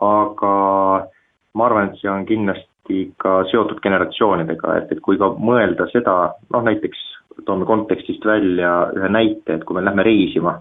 aga 0.03 0.55
ma 1.55 1.69
arvan, 1.69 1.91
et 1.91 2.01
see 2.01 2.11
on 2.11 2.25
kindlasti 2.27 2.67
ka 3.21 3.41
seotud 3.51 3.81
generatsioonidega, 3.83 4.75
et, 4.81 4.91
et 4.91 5.03
kui 5.03 5.19
ka 5.19 5.31
mõelda 5.37 5.87
seda, 5.91 6.17
noh 6.53 6.65
näiteks 6.65 7.03
toome 7.45 7.67
kontekstist 7.69 8.25
välja 8.25 8.71
ühe 8.97 9.09
näite, 9.13 9.57
et 9.57 9.65
kui 9.67 9.77
me 9.77 9.85
lähme 9.85 10.05
reisima, 10.07 10.57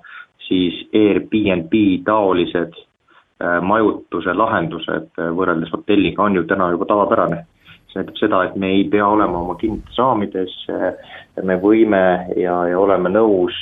siis 0.47 0.83
Airbnb 0.95 1.73
taolised 2.05 2.77
äh, 2.77 3.59
majutuse 3.63 4.35
lahendused 4.37 5.09
äh, 5.19 5.31
võrreldes 5.39 5.73
hotelliga 5.73 6.27
on 6.27 6.37
ju 6.41 6.45
täna 6.51 6.71
juba 6.75 6.89
tavapärane. 6.91 7.43
See 7.89 8.03
näitab 8.03 8.21
seda, 8.21 8.45
et 8.45 8.57
me 8.61 8.71
ei 8.75 8.85
pea 8.93 9.07
olema 9.09 9.41
oma 9.41 9.55
kinnistusraamides, 9.61 10.55
me 11.47 11.57
võime 11.63 12.03
ja, 12.37 12.57
ja 12.69 12.79
oleme 12.81 13.13
nõus 13.15 13.57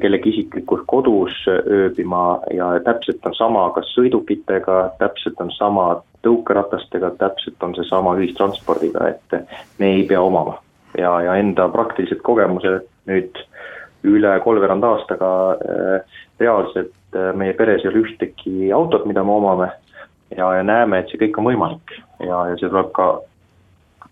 kellegi 0.00 0.30
isiklikus 0.30 0.84
kodus 0.86 1.34
ööbima 1.48 2.38
ja 2.54 2.70
täpselt 2.84 3.26
on 3.26 3.34
sama 3.36 3.66
kas 3.76 3.90
sõidukitega, 3.96 4.78
täpselt 5.00 5.40
on 5.44 5.50
sama 5.56 5.88
tõukeratastega, 6.24 7.14
täpselt 7.20 7.62
on 7.62 7.74
seesama 7.76 8.16
ühistranspordiga, 8.18 9.08
et 9.14 9.38
me 9.78 9.92
ei 9.98 10.04
pea 10.08 10.22
omama. 10.22 10.60
ja, 10.98 11.10
ja 11.20 11.34
enda 11.34 11.68
praktilised 11.68 12.20
kogemused 12.22 12.84
nüüd 13.10 13.38
üle 14.04 14.34
kolmveerand 14.44 14.84
aastaga 14.84 15.30
äh, 15.52 16.18
reaalselt 16.40 17.16
äh, 17.16 17.32
meie 17.34 17.54
peres 17.58 17.84
ei 17.84 17.90
ole 17.90 18.04
ühtegi 18.04 18.72
autot, 18.72 19.06
mida 19.08 19.24
me 19.24 19.32
omame 19.32 19.70
ja, 20.36 20.52
ja 20.58 20.62
näeme, 20.62 21.00
et 21.00 21.10
see 21.10 21.20
kõik 21.24 21.40
on 21.40 21.48
võimalik 21.48 21.96
ja, 22.20 22.44
ja 22.50 22.58
see 22.60 22.68
tuleb 22.68 22.92
ka 22.96 23.08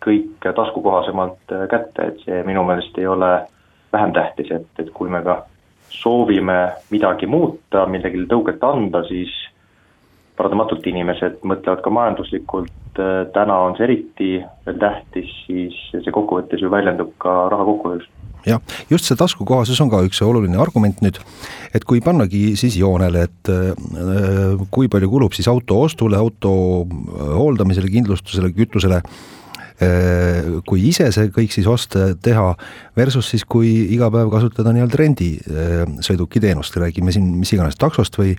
kõik 0.02 0.48
taskukohasemalt 0.56 1.54
äh, 1.54 1.66
kätte, 1.70 2.08
et 2.08 2.26
see 2.26 2.42
minu 2.48 2.64
meelest 2.66 2.98
ei 2.98 3.06
ole 3.06 3.32
vähem 3.92 4.14
tähtis, 4.16 4.50
et, 4.50 4.68
et 4.80 4.90
kui 4.96 5.12
me 5.12 5.22
ka 5.24 5.42
soovime 5.92 6.58
midagi 6.90 7.28
muuta, 7.28 7.84
millegile 7.86 8.26
tõuget 8.30 8.62
anda, 8.64 9.04
siis 9.08 9.32
paratamatult 10.38 10.86
inimesed 10.88 11.42
mõtlevad 11.46 11.82
ka 11.84 11.92
majanduslikult, 11.92 12.72
äh, 12.98 13.12
täna 13.34 13.58
on 13.66 13.76
see 13.78 13.86
eriti 13.88 14.32
tähtis, 14.66 15.30
siis 15.46 15.78
see 15.92 16.14
kokkuvõttes 16.14 16.62
ju 16.62 16.72
väljendub 16.72 17.14
ka 17.22 17.46
raha 17.52 17.68
kokkuhoius. 17.68 18.08
Jah, 18.46 18.58
just 18.90 19.06
see 19.06 19.18
taskukohasus 19.18 19.78
on 19.84 19.90
ka 19.92 20.00
üks 20.02 20.18
oluline 20.26 20.58
argument 20.58 20.98
nüüd, 21.04 21.20
et 21.76 21.84
kui 21.86 22.00
pannagi 22.02 22.56
siis 22.58 22.74
joonele, 22.80 23.28
et 23.28 23.52
äh, 23.52 24.66
kui 24.74 24.90
palju 24.90 25.12
kulub 25.12 25.36
siis 25.36 25.50
auto 25.52 25.78
ostule, 25.84 26.18
auto 26.18 26.50
hooldamisele, 27.38 27.92
kindlustusele, 27.92 28.50
kütusele 28.56 29.02
Äh, 29.82 30.60
kui 30.68 30.82
ise 30.90 31.08
see 31.14 31.30
kõik 31.32 31.54
siis 31.54 31.66
osta, 31.70 32.12
teha, 32.22 32.52
versus 32.98 33.30
siis 33.32 33.42
kui 33.48 33.70
iga 33.94 34.10
päev 34.12 34.28
kasutada 34.30 34.74
nii-öelda 34.74 34.98
rendisõiduki 35.00 36.42
äh, 36.42 36.58
räägime 36.84 37.14
siin 37.14 37.30
mis 37.40 37.54
iganes 37.56 37.80
taksost 37.80 38.18
või 38.20 38.36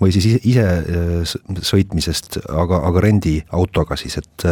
või 0.00 0.14
siis 0.14 0.30
ise, 0.30 0.40
ise 0.52 0.66
äh, 0.66 1.34
sõitmisest, 1.70 2.40
aga, 2.48 2.82
aga 2.88 3.04
rendiautoga 3.04 3.98
siis, 4.00 4.18
et 4.20 4.48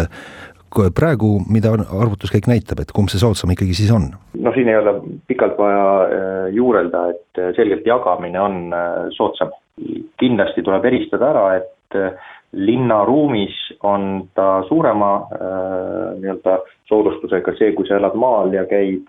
praegu, 0.94 1.38
mida 1.48 1.72
arvutuskäik 1.72 2.46
näitab, 2.50 2.82
et 2.82 2.90
kumb 2.92 3.08
see 3.08 3.20
soodsam 3.22 3.54
ikkagi 3.54 3.76
siis 3.76 3.92
on? 3.94 4.10
no 4.36 4.52
siin 4.52 4.68
ei 4.68 4.76
ole 4.76 4.98
pikalt 5.30 5.56
vaja 5.56 6.48
juurelda, 6.52 7.06
et 7.14 7.40
selgelt 7.56 7.88
jagamine 7.88 8.40
on 8.40 8.58
soodsam. 9.16 9.54
kindlasti 10.18 10.62
tuleb 10.66 10.84
eristada 10.84 11.30
ära, 11.30 11.44
et 11.56 11.96
linnaruumis 12.52 13.76
on 13.82 14.28
ta 14.34 14.62
suurema 14.68 15.14
äh, 15.16 16.20
nii-öelda 16.20 16.58
soodustusega, 16.88 17.52
see, 17.58 17.72
kui 17.76 17.88
sa 17.88 17.98
elad 17.98 18.16
maal 18.16 18.52
ja 18.56 18.64
käid 18.68 19.04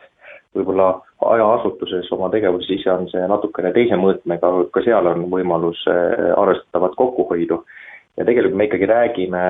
võib-olla 0.59 0.89
hajaasutuses 1.23 2.11
oma 2.15 2.29
tegevuses, 2.33 2.67
siis 2.69 2.87
on 2.91 3.07
see 3.11 3.25
natukene 3.27 3.71
teise 3.75 3.97
mõõtmega, 3.99 4.51
ka 4.73 4.83
seal 4.85 5.09
on 5.11 5.25
võimalus 5.31 5.81
äh, 5.91 6.31
arvestatavat 6.37 6.95
kokkuhoidu. 6.99 7.63
ja 8.17 8.25
tegelikult 8.25 8.55
me 8.55 8.67
ikkagi 8.67 8.87
räägime 8.89 9.43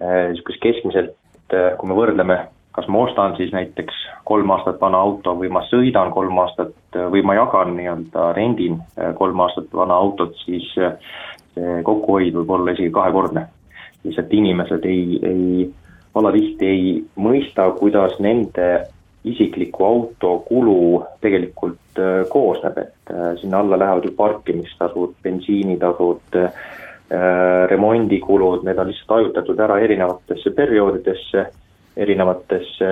niisugust 0.00 0.58
äh, 0.58 0.64
keskmiselt, 0.66 1.16
äh, 1.54 1.74
kui 1.78 1.90
me 1.90 1.98
võrdleme, 1.98 2.38
kas 2.76 2.86
ma 2.88 3.04
ostan 3.06 3.34
siis 3.36 3.52
näiteks 3.52 3.94
kolm 4.24 4.50
aastat 4.54 4.80
vana 4.80 4.98
auto 4.98 5.34
või 5.38 5.50
ma 5.50 5.64
sõidan 5.66 6.12
kolm 6.14 6.38
aastat 6.38 7.00
või 7.10 7.22
ma 7.26 7.34
jagan 7.34 7.74
nii-öelda, 7.76 8.30
rendin 8.36 8.78
kolm 9.18 9.42
aastat 9.42 9.72
vana 9.74 9.96
autot, 9.98 10.36
siis 10.44 10.68
see 10.76 10.92
kokkuhoid 11.84 12.36
võib 12.38 12.52
olla 12.54 12.76
isegi 12.76 12.92
kahekordne. 12.94 13.48
lihtsalt 14.04 14.32
inimesed 14.32 14.86
ei, 14.86 15.18
ei, 15.26 15.66
alatihti 16.14 16.66
ei 16.66 16.84
mõista, 17.18 17.66
kuidas 17.76 18.14
nende 18.22 18.68
isikliku 19.24 19.84
auto 19.84 20.38
kulu 20.48 21.04
tegelikult 21.20 21.98
äh, 21.98 22.24
koosneb, 22.28 22.78
et 22.78 23.12
äh, 23.12 23.34
sinna 23.40 23.60
alla 23.60 23.78
lähevad 23.78 24.04
ju 24.04 24.12
parkimistasud, 24.16 25.14
bensiinitasud 25.22 26.36
äh,, 26.36 26.52
remondikulud, 27.66 28.62
need 28.64 28.78
on 28.78 28.86
lihtsalt 28.86 29.16
hajutatud 29.16 29.58
ära 29.60 29.80
erinevatesse 29.82 30.52
perioodidesse, 30.54 31.42
erinevatesse 31.96 32.90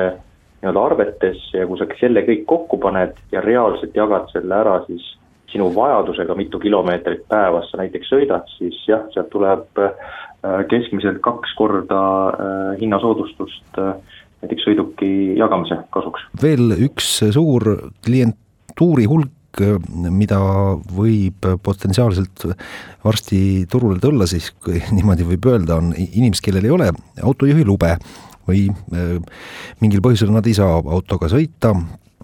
nii-öelda 0.58 0.82
arvetesse 0.82 1.60
ja 1.60 1.68
kui 1.70 1.78
sa 1.78 1.86
selle 2.00 2.24
kõik 2.26 2.42
kokku 2.50 2.80
paned 2.82 3.14
ja 3.30 3.40
reaalselt 3.44 3.94
jagad 3.94 4.26
selle 4.32 4.56
ära, 4.58 4.80
siis 4.88 5.06
sinu 5.52 5.70
vajadusega, 5.76 6.34
mitu 6.34 6.58
kilomeetrit 6.58 7.22
päevas 7.30 7.70
sa 7.70 7.78
näiteks 7.78 8.10
sõidad, 8.10 8.50
siis 8.58 8.80
jah, 8.90 9.06
sealt 9.14 9.30
tuleb 9.30 9.78
keskmiselt 10.68 11.22
kaks 11.22 11.54
korda 11.58 12.02
hinnasoodustust 12.80 13.78
äh, 13.78 14.17
näiteks 14.42 14.68
sõiduki 14.68 15.10
jagamise 15.38 15.80
kasuks. 15.94 16.24
veel 16.42 16.76
üks 16.88 17.10
suur 17.34 17.66
klientuuri 18.04 19.08
hulk, 19.10 19.62
mida 20.14 20.38
võib 20.94 21.46
potentsiaalselt 21.64 22.44
varsti 23.04 23.40
turule 23.70 23.98
tulla, 24.02 24.28
siis 24.30 24.52
kui 24.64 24.82
niimoodi 24.96 25.26
võib 25.28 25.48
öelda, 25.50 25.80
on 25.80 25.92
inimesed, 25.96 26.44
kellel 26.44 26.68
ei 26.68 26.74
ole 26.74 26.90
autojuhilube 27.22 27.96
või 28.48 28.68
mingil 29.82 30.04
põhjusel 30.04 30.30
nad 30.32 30.46
ei 30.48 30.56
saa 30.56 30.78
autoga 30.78 31.28
sõita, 31.32 31.74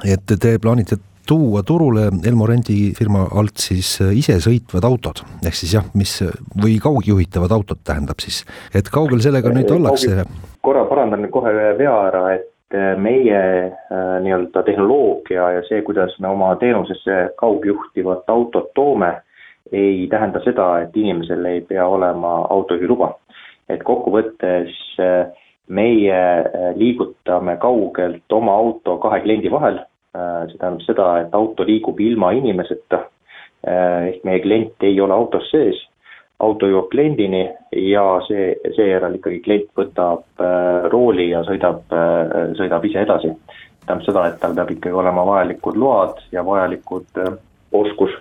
et 0.05 0.25
te 0.25 0.55
plaanite 0.63 1.01
tuua 1.27 1.63
turule 1.63 2.09
Elmo 2.29 2.47
rendifirma 2.47 3.27
alt 3.39 3.61
siis 3.63 3.97
äh, 4.03 4.13
isesõitvad 4.19 4.85
autod, 4.85 5.23
ehk 5.47 5.57
siis 5.57 5.75
jah, 5.77 5.87
mis 5.97 6.19
või 6.61 6.77
kaugjuhitavad 6.83 7.53
autod 7.57 7.81
tähendab 7.87 8.21
siis, 8.25 8.43
et 8.75 8.91
kaugel 8.93 9.23
sellega 9.25 9.53
nüüd 9.55 9.71
ollakse? 9.73 10.25
korra 10.65 10.85
parandan 10.89 11.29
kohe 11.33 11.53
ühe 11.53 11.71
vea 11.79 11.95
ära, 12.09 12.25
et 12.37 12.77
äh, 12.77 12.93
meie 13.01 13.41
äh, 13.41 14.03
nii-öelda 14.25 14.65
tehnoloogia 14.69 15.51
ja 15.57 15.63
see, 15.69 15.81
kuidas 15.87 16.17
me 16.21 16.29
oma 16.33 16.55
teenusesse 16.61 17.21
kaugjuhtivat 17.41 18.29
autot 18.29 18.73
toome, 18.77 19.15
ei 19.73 20.05
tähenda 20.13 20.43
seda, 20.45 20.69
et 20.85 20.97
inimesel 20.97 21.45
ei 21.49 21.65
pea 21.65 21.87
olema 21.89 22.43
autojuhiluba. 22.53 23.15
et 23.69 23.81
kokkuvõttes 23.81 24.75
meie 25.73 26.17
liigutame 26.77 27.55
kaugelt 27.57 28.33
oma 28.37 28.53
auto 28.61 28.99
kahe 29.01 29.23
kliendi 29.25 29.49
vahel 29.51 29.79
Äh, 29.81 29.94
see 30.15 30.59
tähendab 30.61 30.85
seda, 30.87 31.09
et 31.25 31.35
auto 31.35 31.67
liigub 31.67 31.99
ilma 32.01 32.31
inimeseta, 32.37 33.05
äh, 33.67 34.11
ehk 34.13 34.25
meie 34.27 34.43
klient 34.45 34.87
ei 34.87 35.01
ole 35.03 35.15
autos 35.17 35.49
sees, 35.51 35.81
auto 36.45 36.69
jõuab 36.71 36.91
kliendini 36.93 37.45
ja 37.91 38.05
see, 38.29 38.53
seejärel 38.77 39.19
ikkagi 39.19 39.41
klient 39.45 39.71
võtab 39.79 40.27
äh, 40.43 40.87
rooli 40.93 41.31
ja 41.33 41.45
sõidab, 41.47 41.83
sõidab 42.59 42.87
ise 42.87 43.03
edasi. 43.07 43.33
tähendab 43.85 44.07
seda, 44.07 44.29
et 44.29 44.39
tal 44.41 44.55
peab 44.57 44.71
ikkagi 44.73 44.95
olema 44.97 45.27
vajalikud 45.29 45.77
load 45.77 46.23
ja 46.33 46.45
vajalikud 46.47 47.21
oskus. 47.73 48.15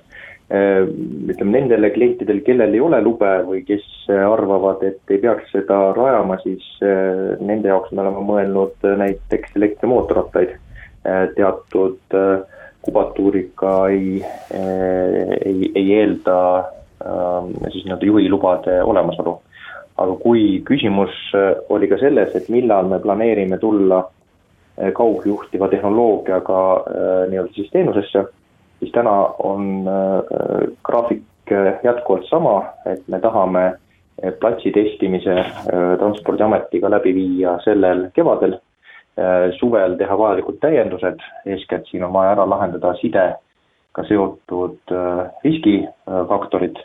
Ütleme 0.54 1.54
nendele 1.54 1.90
klientidele, 1.96 2.42
kellel 2.46 2.76
ei 2.76 2.82
ole 2.84 3.00
lube 3.02 3.30
või 3.48 3.62
kes 3.66 3.86
arvavad, 4.12 4.84
et 4.86 5.14
ei 5.14 5.22
peaks 5.24 5.50
seda 5.56 5.78
rajama, 5.96 6.36
siis 6.44 6.66
nende 7.40 7.72
jaoks 7.72 7.94
me 7.96 8.04
oleme 8.04 8.26
mõelnud 8.28 8.86
näiteks 9.00 9.56
elektrimootorrattaid 9.56 10.52
Äh, 10.54 10.73
teatud 11.36 12.16
äh, 12.16 12.40
kubatuuriga 12.84 13.88
ei, 13.88 14.26
ei, 15.46 15.72
ei 15.76 15.94
eelda 16.00 16.38
siis 17.72 17.86
nii-öelda 17.86 18.06
juhilubade 18.06 18.84
olemasolu. 18.84 19.38
aga 19.98 20.16
kui 20.20 20.62
küsimus 20.68 21.16
oli 21.70 21.88
ka 21.88 21.98
selles, 22.02 22.36
et 22.36 22.50
millal 22.50 22.90
me 22.92 23.00
planeerime 23.00 23.58
tulla 23.62 24.02
kaugjuhtiva 24.98 25.68
tehnoloogiaga 25.72 26.60
nii-öelda 27.30 27.54
siis 27.56 27.70
teenusesse, 27.72 28.26
siis 28.80 28.92
täna 28.92 29.14
on 29.40 29.88
graafik 30.84 31.56
jätkuvalt 31.84 32.28
sama, 32.28 32.58
et 32.86 33.08
me 33.08 33.20
tahame 33.20 33.64
platsi 34.40 34.72
testimise 34.72 35.36
Transpordiametiga 36.00 36.92
läbi 36.92 37.16
viia 37.16 37.58
sellel 37.64 38.10
kevadel 38.16 38.58
suvel 39.60 39.98
teha 39.98 40.18
vajalikud 40.18 40.58
täiendused, 40.62 41.22
eeskätt 41.46 41.86
siin 41.90 42.04
on 42.04 42.14
vaja 42.14 42.32
ära 42.34 42.48
lahendada 42.50 42.94
sidega 42.98 44.06
seotud 44.08 44.92
äh, 44.92 45.28
riskifaktorid. 45.44 46.80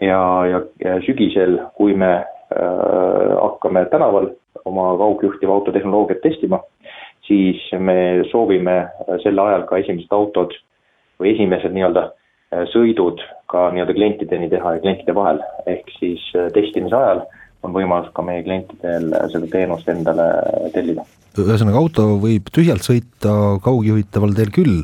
Ja, 0.00 0.20
ja, 0.46 0.60
ja 0.84 1.00
sügisel, 1.04 1.58
kui 1.76 1.94
me 1.94 2.12
äh, 2.16 3.34
hakkame 3.42 3.84
tänaval 3.92 4.30
oma 4.64 4.94
kaugjuhtiva 4.96 5.52
auto 5.52 5.72
tehnoloogiat 5.72 6.22
testima, 6.22 6.62
siis 7.26 7.60
me 7.78 8.22
soovime 8.30 8.78
sel 9.22 9.38
ajal 9.38 9.66
ka 9.68 9.82
esimesed 9.82 10.12
autod 10.16 10.56
või 11.20 11.34
esimesed 11.34 11.76
nii-öelda 11.76 12.08
sõidud 12.72 13.20
ka 13.52 13.68
nii-öelda 13.70 13.94
klientideni 13.94 14.48
teha 14.50 14.74
ja 14.74 14.82
klientide 14.82 15.14
vahel, 15.14 15.38
ehk 15.70 15.92
siis 15.98 16.24
testimise 16.54 16.96
ajal 16.96 17.22
on 17.66 17.74
võimalus 17.74 18.10
ka 18.16 18.24
meie 18.24 18.42
klientidel 18.44 19.10
seda 19.32 19.48
teenust 19.52 19.88
endale 19.92 20.26
tellida. 20.74 21.04
ühesõnaga, 21.40 21.78
auto 21.78 22.06
võib 22.22 22.50
tühjalt 22.54 22.84
sõita 22.84 23.34
kaugjuhitaval 23.64 24.34
teel 24.36 24.52
küll, 24.54 24.78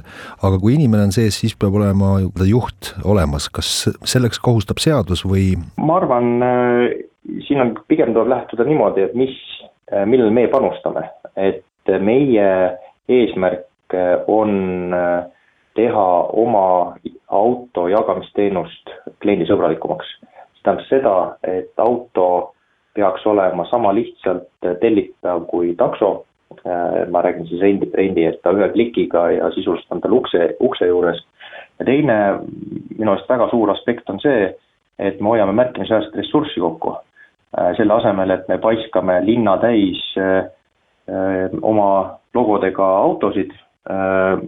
aga 0.47 0.61
kui 0.63 0.77
inimene 0.77 1.09
on 1.09 1.15
sees, 1.15 1.39
siis 1.41 1.57
peab 1.59 1.75
olema 1.79 2.17
juht 2.47 2.93
olemas, 3.05 3.49
kas 3.49 3.89
selleks 4.07 4.41
kohustab 4.43 4.83
seadus 4.83 5.25
või? 5.27 5.55
ma 5.81 6.01
arvan, 6.01 6.35
siin 7.49 7.65
on, 7.65 7.75
pigem 7.91 8.15
tuleb 8.15 8.31
lähtuda 8.33 8.69
niimoodi, 8.69 9.09
et 9.09 9.17
mis, 9.19 9.37
millele 10.05 10.33
meie 10.35 10.53
panustame, 10.53 11.09
et 11.37 11.95
meie 12.03 12.51
eesmärk 13.09 13.97
on 14.27 14.85
teha 15.77 16.07
oma 16.33 16.97
auto 17.29 17.89
jagamisteenust 17.89 18.93
kliendisõbralikumaks. 19.23 20.07
see 20.57 20.63
tähendab 20.65 20.87
seda, 20.89 21.17
et 21.43 21.73
auto 21.79 22.56
peaks 22.97 23.27
olema 23.27 23.67
sama 23.71 23.93
lihtsalt 23.95 24.49
tellitav 24.81 25.47
kui 25.51 25.75
takso. 25.77 26.25
Äh, 26.67 27.09
ma 27.11 27.23
räägin 27.23 27.47
siis 27.47 27.61
rendi, 27.61 27.91
rendi, 27.95 28.25
et 28.25 28.39
ta 28.43 28.53
ühe 28.55 28.69
klikiga 28.73 29.27
ja 29.35 29.51
sisuliselt 29.55 29.91
on 29.93 30.01
tal 30.01 30.15
ukse, 30.15 30.55
ukse 30.63 30.87
juures. 30.87 31.19
ja 31.79 31.85
teine 31.85 32.17
minu 32.99 33.13
arust 33.13 33.29
väga 33.29 33.49
suur 33.51 33.71
aspekt 33.71 34.11
on 34.11 34.21
see, 34.23 34.55
et 34.99 35.21
me 35.21 35.29
hoiame 35.35 35.53
märkimisväärset 35.53 36.15
ressurssi 36.17 36.61
kokku. 36.61 36.95
Äh, 37.59 37.75
selle 37.77 37.95
asemel, 37.99 38.31
et 38.31 38.49
me 38.49 38.59
paiskame 38.59 39.19
linna 39.27 39.57
täis 39.63 40.03
äh, 40.19 40.47
oma 41.63 42.19
logodega 42.35 42.87
autosid, 42.99 43.53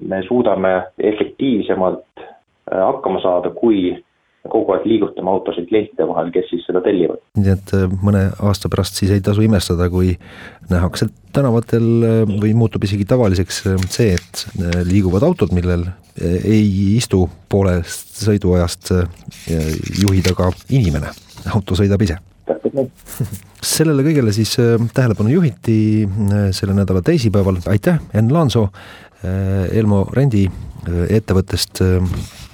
me 0.00 0.18
suudame 0.26 0.72
efektiivsemalt 0.98 2.24
hakkama 2.66 3.20
saada, 3.22 3.52
kui 3.54 3.92
kogu 4.46 4.74
aeg 4.74 4.86
liigutama 4.88 5.32
autosid 5.36 5.68
klientide 5.70 6.06
vahel, 6.08 6.30
kes 6.34 6.46
siis 6.52 6.64
seda 6.68 6.82
tellivad. 6.84 7.20
nii 7.38 7.52
et 7.54 7.72
äh, 7.76 7.86
mõne 8.04 8.28
aasta 8.38 8.70
pärast 8.72 8.98
siis 8.98 9.12
ei 9.14 9.22
tasu 9.24 9.42
imestada, 9.44 9.88
kui 9.92 10.14
nähakse 10.70 11.08
tänavatel 11.34 11.88
äh, 12.06 12.20
või 12.28 12.54
muutub 12.58 12.86
isegi 12.86 13.06
tavaliseks 13.08 13.60
äh, 13.72 13.82
see, 13.92 14.14
et 14.14 14.44
liiguvad 14.88 15.26
autod, 15.26 15.54
millel 15.56 15.88
ei 16.18 16.96
istu 16.96 17.28
poolest 17.50 18.24
sõiduajast 18.24 18.90
juhi 20.02 20.22
taga 20.26 20.48
inimene, 20.74 21.12
auto 21.54 21.76
sõidab 21.78 22.02
ise 22.02 22.16
täpselt 22.48 22.74
nii. 22.74 22.88
sellele 23.76 24.02
kõigele 24.06 24.32
siis 24.34 24.56
tähelepanu 24.96 25.30
juhiti 25.30 25.76
selle 26.56 26.74
nädala 26.74 27.04
teisipäeval, 27.06 27.60
aitäh, 27.70 28.00
Enn 28.16 28.32
Laansoo, 28.34 28.70
Elmo 29.22 30.06
Rendi 30.14 30.46
ettevõttest 30.88 31.82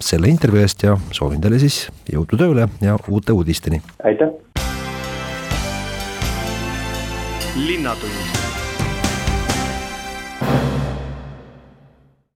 selle 0.01 0.28
intervjuu 0.28 0.62
eest 0.62 0.82
ja 0.82 0.97
soovin 1.12 1.40
teile 1.40 1.59
siis 1.62 1.88
jõudu 2.12 2.38
tööle 2.40 2.68
ja 2.80 2.97
uute 3.09 3.32
uudisteni. 3.32 3.82
aitäh. 4.05 4.28
linnatund 7.55 8.53